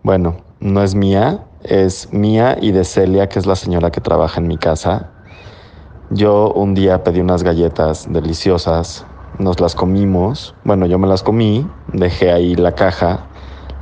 Bueno, 0.02 0.36
no 0.60 0.82
es 0.82 0.94
mía, 0.94 1.44
es 1.64 2.12
mía 2.12 2.56
y 2.60 2.70
de 2.70 2.84
Celia, 2.84 3.28
que 3.28 3.38
es 3.38 3.46
la 3.46 3.56
señora 3.56 3.90
que 3.90 4.00
trabaja 4.00 4.40
en 4.40 4.46
mi 4.46 4.58
casa. 4.58 5.10
Yo 6.10 6.52
un 6.52 6.74
día 6.74 7.02
pedí 7.02 7.20
unas 7.20 7.42
galletas 7.42 8.10
deliciosas, 8.10 9.06
nos 9.38 9.60
las 9.60 9.74
comimos, 9.74 10.54
bueno, 10.64 10.86
yo 10.86 10.98
me 10.98 11.06
las 11.06 11.22
comí, 11.22 11.66
dejé 11.92 12.32
ahí 12.32 12.54
la 12.54 12.74
caja 12.74 13.28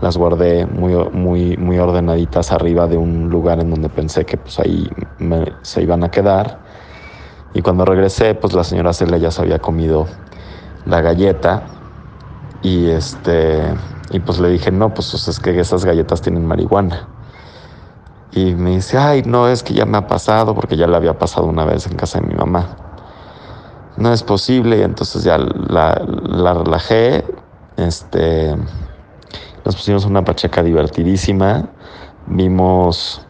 las 0.00 0.16
guardé 0.16 0.66
muy, 0.66 0.94
muy, 1.12 1.56
muy 1.56 1.78
ordenaditas 1.78 2.52
arriba 2.52 2.86
de 2.86 2.96
un 2.96 3.30
lugar 3.30 3.60
en 3.60 3.70
donde 3.70 3.88
pensé 3.88 4.24
que 4.24 4.36
pues 4.36 4.58
ahí 4.58 4.88
se 5.62 5.82
iban 5.82 6.04
a 6.04 6.10
quedar. 6.10 6.60
Y 7.54 7.62
cuando 7.62 7.84
regresé, 7.84 8.34
pues 8.34 8.52
la 8.52 8.64
señora 8.64 8.92
Celia 8.92 9.16
ya 9.18 9.30
se 9.30 9.40
había 9.40 9.58
comido 9.58 10.06
la 10.84 11.00
galleta 11.00 11.62
y 12.62 12.90
este 12.90 13.62
y 14.10 14.20
pues 14.20 14.38
le 14.38 14.48
dije, 14.50 14.70
no, 14.70 14.94
pues, 14.94 15.10
pues 15.10 15.28
es 15.28 15.40
que 15.40 15.58
esas 15.58 15.84
galletas 15.84 16.20
tienen 16.20 16.46
marihuana. 16.46 17.08
Y 18.32 18.54
me 18.54 18.76
dice, 18.76 18.98
ay, 18.98 19.22
no, 19.24 19.48
es 19.48 19.62
que 19.62 19.74
ya 19.74 19.86
me 19.86 19.98
ha 19.98 20.06
pasado, 20.06 20.54
porque 20.54 20.76
ya 20.76 20.86
le 20.86 20.96
había 20.96 21.18
pasado 21.18 21.46
una 21.46 21.64
vez 21.64 21.86
en 21.86 21.96
casa 21.96 22.20
de 22.20 22.26
mi 22.26 22.34
mamá. 22.34 22.76
No 23.96 24.12
es 24.12 24.22
posible, 24.22 24.78
y 24.78 24.82
entonces 24.82 25.24
ya 25.24 25.38
la, 25.38 26.00
la 26.24 26.54
relajé, 26.54 27.24
este, 27.76 28.54
nos 29.66 29.74
pusimos 29.74 30.04
una 30.04 30.24
pacheca 30.24 30.62
divertidísima, 30.62 31.68
vimos 32.28 33.26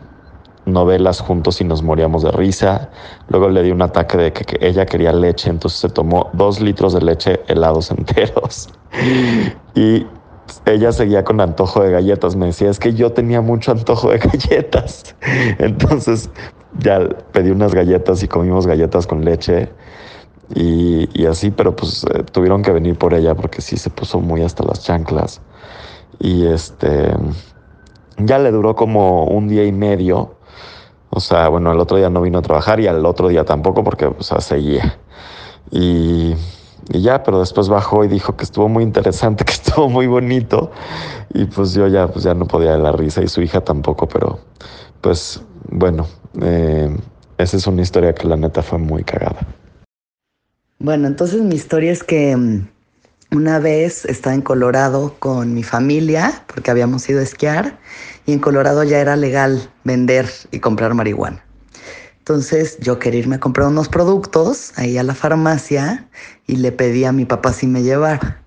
novelas 0.66 1.20
juntos 1.20 1.62
y 1.62 1.64
nos 1.64 1.82
moríamos 1.82 2.22
de 2.24 2.30
risa. 2.30 2.90
Luego 3.28 3.48
le 3.48 3.62
di 3.62 3.70
un 3.70 3.80
ataque 3.80 4.18
de 4.18 4.32
que, 4.34 4.58
ella 4.60 4.84
quería 4.84 5.12
leche, 5.12 5.48
entonces 5.48 5.80
se 5.80 5.88
tomó 5.88 6.28
dos 6.34 6.60
litros 6.60 6.92
de 6.92 7.00
leche 7.00 7.40
helados 7.48 7.90
enteros. 7.96 8.68
y 9.74 10.06
ella 10.66 10.92
seguía 10.92 11.24
con 11.24 11.40
antojo 11.40 11.82
de 11.82 11.90
galletas. 11.90 12.36
Me 12.36 12.46
decía, 12.46 12.68
es 12.68 12.78
que 12.78 12.92
yo 12.92 13.12
tenía 13.12 13.40
mucho 13.40 13.72
antojo 13.72 14.10
de 14.10 14.18
galletas. 14.18 15.16
Entonces 15.58 16.30
ya 16.78 17.00
pedí 17.32 17.50
unas 17.50 17.74
galletas 17.74 18.22
y 18.22 18.28
comimos 18.28 18.66
galletas 18.66 19.06
con 19.06 19.24
leche. 19.24 19.70
Y, 20.54 21.26
así, 21.26 21.50
pero 21.50 21.74
pues 21.74 22.04
eh, 22.04 22.22
tuvieron 22.30 22.62
que 22.62 22.70
venir 22.70 22.96
por 22.96 23.14
ella 23.14 23.34
porque 23.34 23.60
sí 23.60 23.76
se 23.76 23.90
puso 23.90 24.20
muy 24.20 24.42
hasta 24.42 24.64
las 24.64 24.84
chanclas. 24.84 25.40
Y 26.18 26.46
este, 26.46 27.14
ya 28.18 28.38
le 28.38 28.50
duró 28.50 28.74
como 28.74 29.24
un 29.24 29.48
día 29.48 29.64
y 29.64 29.72
medio. 29.72 30.36
O 31.10 31.20
sea, 31.20 31.48
bueno, 31.48 31.72
el 31.72 31.80
otro 31.80 31.96
día 31.96 32.10
no 32.10 32.20
vino 32.22 32.38
a 32.38 32.42
trabajar 32.42 32.80
y 32.80 32.86
al 32.86 33.04
otro 33.06 33.28
día 33.28 33.44
tampoco 33.44 33.84
porque, 33.84 34.06
o 34.06 34.22
sea, 34.22 34.40
seguía. 34.40 34.98
Y, 35.70 36.34
y 36.88 37.02
ya, 37.02 37.22
pero 37.22 37.40
después 37.40 37.68
bajó 37.68 38.04
y 38.04 38.08
dijo 38.08 38.36
que 38.36 38.44
estuvo 38.44 38.68
muy 38.68 38.82
interesante, 38.82 39.44
que 39.46 39.52
estuvo 39.52 39.88
muy 39.88 40.06
bonito. 40.06 40.70
Y 41.32 41.44
pues 41.46 41.74
yo 41.74 41.86
ya, 41.86 42.08
pues 42.08 42.24
ya 42.24 42.34
no 42.34 42.46
podía 42.46 42.72
de 42.72 42.78
la 42.78 42.92
risa 42.92 43.22
y 43.22 43.28
su 43.28 43.42
hija 43.42 43.60
tampoco, 43.60 44.08
pero 44.08 44.38
pues 45.00 45.42
bueno, 45.68 46.06
eh, 46.42 46.94
esa 47.38 47.56
es 47.56 47.66
una 47.66 47.82
historia 47.82 48.14
que 48.14 48.26
la 48.26 48.36
neta 48.36 48.62
fue 48.62 48.78
muy 48.78 49.04
cagada. 49.04 49.46
Bueno, 50.78 51.06
entonces 51.06 51.42
mi 51.42 51.54
historia 51.54 51.92
es 51.92 52.02
que 52.02 52.36
mm, 52.36 52.68
una 53.32 53.58
vez 53.58 54.04
estaba 54.04 54.34
en 54.34 54.42
Colorado 54.42 55.16
con 55.18 55.54
mi 55.54 55.62
familia 55.62 56.44
porque 56.46 56.70
habíamos 56.70 57.08
ido 57.08 57.20
a 57.20 57.22
esquiar 57.22 57.78
y 58.24 58.32
en 58.32 58.38
Colorado 58.38 58.84
ya 58.84 58.98
era 58.98 59.16
legal 59.16 59.70
vender 59.84 60.28
y 60.50 60.60
comprar 60.60 60.94
marihuana. 60.94 61.44
Entonces 62.18 62.78
yo 62.80 62.98
quería 62.98 63.20
irme 63.20 63.36
a 63.36 63.40
comprar 63.40 63.68
unos 63.68 63.88
productos 63.88 64.72
ahí 64.76 64.98
a 64.98 65.02
la 65.02 65.14
farmacia 65.14 66.08
y 66.46 66.56
le 66.56 66.72
pedí 66.72 67.04
a 67.04 67.12
mi 67.12 67.24
papá 67.24 67.52
si 67.52 67.66
me 67.66 67.82
llevara. 67.82 68.42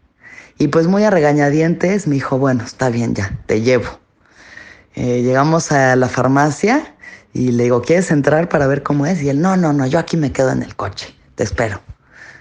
Y 0.58 0.68
pues 0.68 0.88
muy 0.88 1.04
a 1.06 1.10
regañadientes 1.10 2.06
me 2.06 2.16
dijo, 2.16 2.38
bueno, 2.38 2.66
está 2.66 2.90
bien 2.90 3.16
ya, 3.16 3.40
te 3.46 3.62
llevo. 3.62 3.88
Eh, 4.96 5.22
llegamos 5.22 5.72
a 5.72 5.96
la 5.96 6.10
farmacia 6.10 6.96
y 7.32 7.52
le 7.52 7.64
digo, 7.64 7.82
¿quieres 7.82 8.12
entrar 8.12 8.50
para 8.50 8.68
ver 8.68 8.84
cómo 8.84 9.06
es? 9.06 9.22
Y 9.22 9.30
él, 9.30 9.40
no, 9.40 9.56
no, 9.56 9.72
no, 9.72 9.88
yo 9.88 10.00
aquí 10.00 10.18
me 10.18 10.34
quedo 10.34 10.52
en 10.52 10.64
el 10.64 10.76
coche, 10.76 11.16
te 11.36 11.44
espero. 11.44 11.80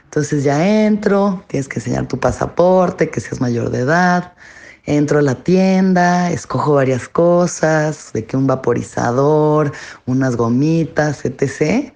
Entonces 0.08 0.42
ya 0.42 0.86
entro, 0.86 1.44
tienes 1.48 1.68
que 1.68 1.80
enseñar 1.80 2.08
tu 2.08 2.18
pasaporte, 2.18 3.10
que 3.10 3.20
seas 3.20 3.42
mayor 3.42 3.68
de 3.68 3.80
edad. 3.80 4.32
Entro 4.86 5.18
a 5.18 5.22
la 5.22 5.34
tienda, 5.34 6.30
escojo 6.30 6.72
varias 6.72 7.10
cosas, 7.10 8.14
de 8.14 8.24
que 8.24 8.38
un 8.38 8.46
vaporizador, 8.46 9.70
unas 10.06 10.36
gomitas, 10.36 11.26
etc. 11.26 11.92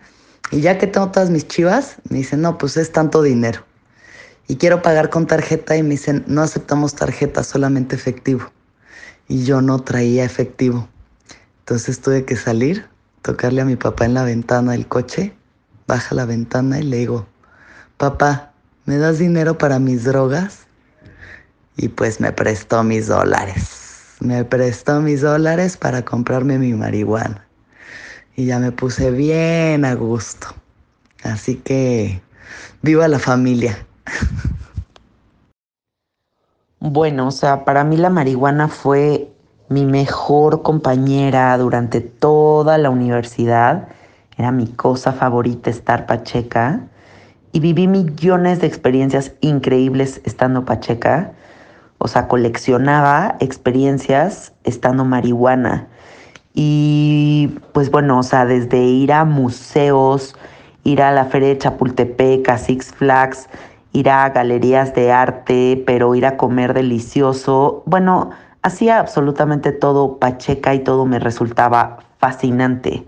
Y 0.51 0.61
ya 0.61 0.77
que 0.77 0.87
tengo 0.87 1.11
todas 1.11 1.31
mis 1.31 1.48
chivas, 1.48 1.96
me 2.11 2.18
dicen, 2.18 2.42
no, 2.42 2.59
pues 2.59 2.77
es 2.77 2.92
tanto 2.92 3.22
dinero. 3.22 3.64
Y 4.46 4.57
quiero 4.57 4.83
pagar 4.83 5.09
con 5.09 5.27
tarjeta 5.27 5.75
y 5.79 5.83
me 5.83 5.90
dicen, 5.90 6.22
no 6.27 6.42
aceptamos 6.42 6.94
tarjeta, 6.94 7.42
solamente 7.42 7.96
efectivo. 7.96 8.53
Y 9.27 9.44
yo 9.44 9.62
no 9.62 9.79
traía 9.79 10.22
efectivo. 10.22 10.87
Entonces 11.61 11.98
tuve 12.03 12.27
que 12.27 12.37
salir, 12.37 12.85
tocarle 13.22 13.62
a 13.62 13.64
mi 13.64 13.77
papá 13.77 14.05
en 14.05 14.12
la 14.12 14.25
ventana 14.25 14.72
del 14.72 14.87
coche, 14.87 15.35
baja 15.87 16.14
la 16.14 16.27
ventana 16.27 16.79
y 16.79 16.83
le 16.83 16.98
digo, 16.98 17.32
papá, 18.02 18.50
¿me 18.84 18.98
das 18.98 19.18
dinero 19.18 19.58
para 19.58 19.78
mis 19.78 20.02
drogas? 20.02 20.66
Y 21.76 21.86
pues 21.86 22.20
me 22.20 22.32
prestó 22.32 22.82
mis 22.82 23.06
dólares. 23.06 24.16
Me 24.18 24.44
prestó 24.44 25.00
mis 25.00 25.20
dólares 25.20 25.76
para 25.76 26.04
comprarme 26.04 26.58
mi 26.58 26.72
marihuana. 26.74 27.46
Y 28.34 28.46
ya 28.46 28.58
me 28.58 28.72
puse 28.72 29.12
bien 29.12 29.84
a 29.84 29.94
gusto. 29.94 30.48
Así 31.22 31.54
que, 31.54 32.20
viva 32.82 33.06
la 33.06 33.20
familia. 33.20 33.86
Bueno, 36.80 37.28
o 37.28 37.30
sea, 37.30 37.64
para 37.64 37.84
mí 37.84 37.96
la 37.96 38.10
marihuana 38.10 38.66
fue 38.66 39.30
mi 39.68 39.84
mejor 39.84 40.62
compañera 40.62 41.56
durante 41.56 42.00
toda 42.00 42.78
la 42.78 42.90
universidad. 42.90 43.86
Era 44.36 44.50
mi 44.50 44.66
cosa 44.66 45.12
favorita 45.12 45.70
estar 45.70 46.06
pacheca 46.06 46.88
y 47.52 47.60
viví 47.60 47.86
millones 47.86 48.60
de 48.60 48.66
experiencias 48.66 49.32
increíbles 49.40 50.20
estando 50.24 50.64
pacheca. 50.64 51.32
O 51.98 52.08
sea, 52.08 52.26
coleccionaba 52.26 53.36
experiencias 53.38 54.52
estando 54.64 55.04
marihuana. 55.04 55.86
Y 56.54 57.58
pues 57.72 57.90
bueno, 57.90 58.18
o 58.18 58.22
sea, 58.22 58.44
desde 58.44 58.78
ir 58.78 59.12
a 59.12 59.24
museos, 59.24 60.34
ir 60.84 61.02
a 61.02 61.12
la 61.12 61.26
Feria 61.26 61.48
de 61.48 61.58
Chapultepec, 61.58 62.48
a 62.48 62.58
Six 62.58 62.92
Flags, 62.92 63.48
ir 63.92 64.10
a 64.10 64.28
galerías 64.30 64.94
de 64.94 65.12
arte, 65.12 65.82
pero 65.86 66.14
ir 66.14 66.26
a 66.26 66.36
comer 66.36 66.74
delicioso. 66.74 67.82
Bueno, 67.86 68.30
hacía 68.62 68.98
absolutamente 68.98 69.72
todo 69.72 70.18
pacheca 70.18 70.74
y 70.74 70.80
todo 70.80 71.06
me 71.06 71.18
resultaba 71.18 71.98
fascinante. 72.18 73.04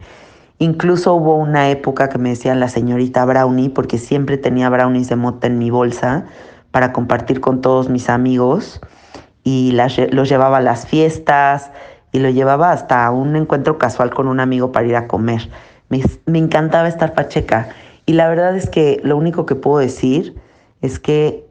Incluso 0.59 1.15
hubo 1.15 1.37
una 1.37 1.71
época 1.71 2.09
que 2.09 2.19
me 2.19 2.31
decían 2.31 2.61
la 2.61 2.69
señorita 2.69 3.25
Brownie 3.25 3.71
porque 3.71 3.99
siempre 3.99 4.39
tenía 4.39 4.71
brownies 4.71 5.09
de 5.09 5.17
mota 5.17 5.47
en 5.47 5.59
mi 5.59 5.71
bolsa 5.71 6.27
para 6.71 6.93
compartir 6.93 7.41
con 7.41 7.61
todos 7.61 7.89
mis 7.89 8.09
amigos 8.09 8.81
y 9.43 9.73
los 9.73 10.29
llevaba 10.29 10.59
a 10.59 10.61
las 10.61 10.87
fiestas 10.87 11.71
y 12.13 12.21
lo 12.21 12.31
llevaba 12.31 12.73
hasta 12.73 13.11
un 13.11 13.37
encuentro 13.37 13.79
casual 13.79 14.11
con 14.15 14.29
un 14.29 14.41
amigo 14.41 14.73
para 14.73 14.87
ir 14.87 14.97
a 14.97 15.09
comer. 15.09 15.51
Me, 15.89 16.03
me 16.27 16.39
encantaba 16.39 16.89
estar 16.89 17.15
pacheca 17.15 17.69
y 18.07 18.13
la 18.15 18.29
verdad 18.29 18.57
es 18.57 18.71
que 18.71 19.01
lo 19.03 19.17
único 19.17 19.47
que 19.47 19.55
puedo 19.55 19.79
decir 19.79 20.37
es 20.81 20.99
que 20.99 21.47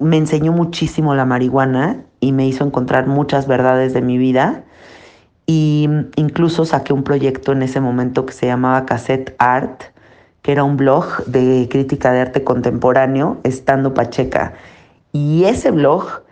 me 0.00 0.16
enseñó 0.16 0.52
muchísimo 0.52 1.14
la 1.14 1.24
marihuana 1.24 2.04
y 2.20 2.32
me 2.32 2.46
hizo 2.46 2.64
encontrar 2.64 3.06
muchas 3.06 3.46
verdades 3.46 3.92
de 3.92 4.02
mi 4.02 4.18
vida. 4.18 4.64
Y 5.50 5.88
incluso 6.16 6.66
saqué 6.66 6.92
un 6.92 7.04
proyecto 7.04 7.52
en 7.52 7.62
ese 7.62 7.80
momento 7.80 8.26
que 8.26 8.34
se 8.34 8.44
llamaba 8.44 8.84
Cassette 8.84 9.34
Art, 9.38 9.82
que 10.42 10.52
era 10.52 10.62
un 10.62 10.76
blog 10.76 11.24
de 11.24 11.68
crítica 11.70 12.12
de 12.12 12.20
arte 12.20 12.44
contemporáneo, 12.44 13.38
estando 13.44 13.94
Pacheca. 13.94 14.52
Y 15.10 15.44
ese 15.44 15.70
blog 15.70 16.22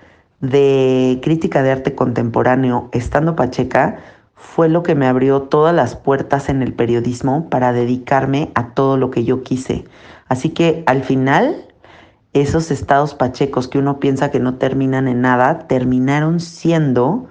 de 0.43 1.19
crítica 1.23 1.63
de 1.63 1.73
arte 1.73 1.95
contemporáneo, 1.95 2.91
estando 2.93 3.37
Pacheca, 3.37 4.01
fue 4.35 4.69
lo 4.69 4.83
que 4.83 4.95
me 4.95 5.07
abrió 5.07 5.41
todas 5.41 5.75
las 5.75 5.97
puertas 5.97 6.51
en 6.51 6.61
el 6.61 6.75
periodismo 6.75 7.49
para 7.49 7.73
dedicarme 7.73 8.51
a 8.55 8.75
todo 8.75 8.99
lo 8.99 9.11
que 9.11 9.25
yo 9.25 9.43
quise. 9.43 9.87
Así 10.29 10.51
que 10.51 10.83
al 10.85 11.03
final 11.03 11.65
esos 12.35 12.71
estados 12.71 13.15
pachecos 13.15 13.67
que 13.67 13.79
uno 13.79 13.99
piensa 13.99 14.31
que 14.31 14.41
no 14.41 14.57
terminan 14.57 15.09
en 15.09 15.23
nada, 15.23 15.67
terminaron 15.69 16.39
siendo 16.39 17.29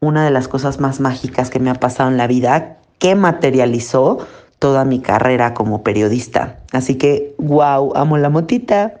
una 0.00 0.24
de 0.24 0.30
las 0.30 0.48
cosas 0.48 0.80
más 0.80 1.00
mágicas 1.00 1.50
que 1.50 1.60
me 1.60 1.70
ha 1.70 1.74
pasado 1.74 2.10
en 2.10 2.16
la 2.16 2.26
vida, 2.26 2.78
que 2.98 3.14
materializó 3.14 4.26
toda 4.58 4.84
mi 4.84 5.00
carrera 5.00 5.54
como 5.54 5.82
periodista. 5.82 6.60
Así 6.72 6.96
que, 6.96 7.34
wow, 7.38 7.92
amo 7.94 8.18
la 8.18 8.30
motita. 8.30 8.99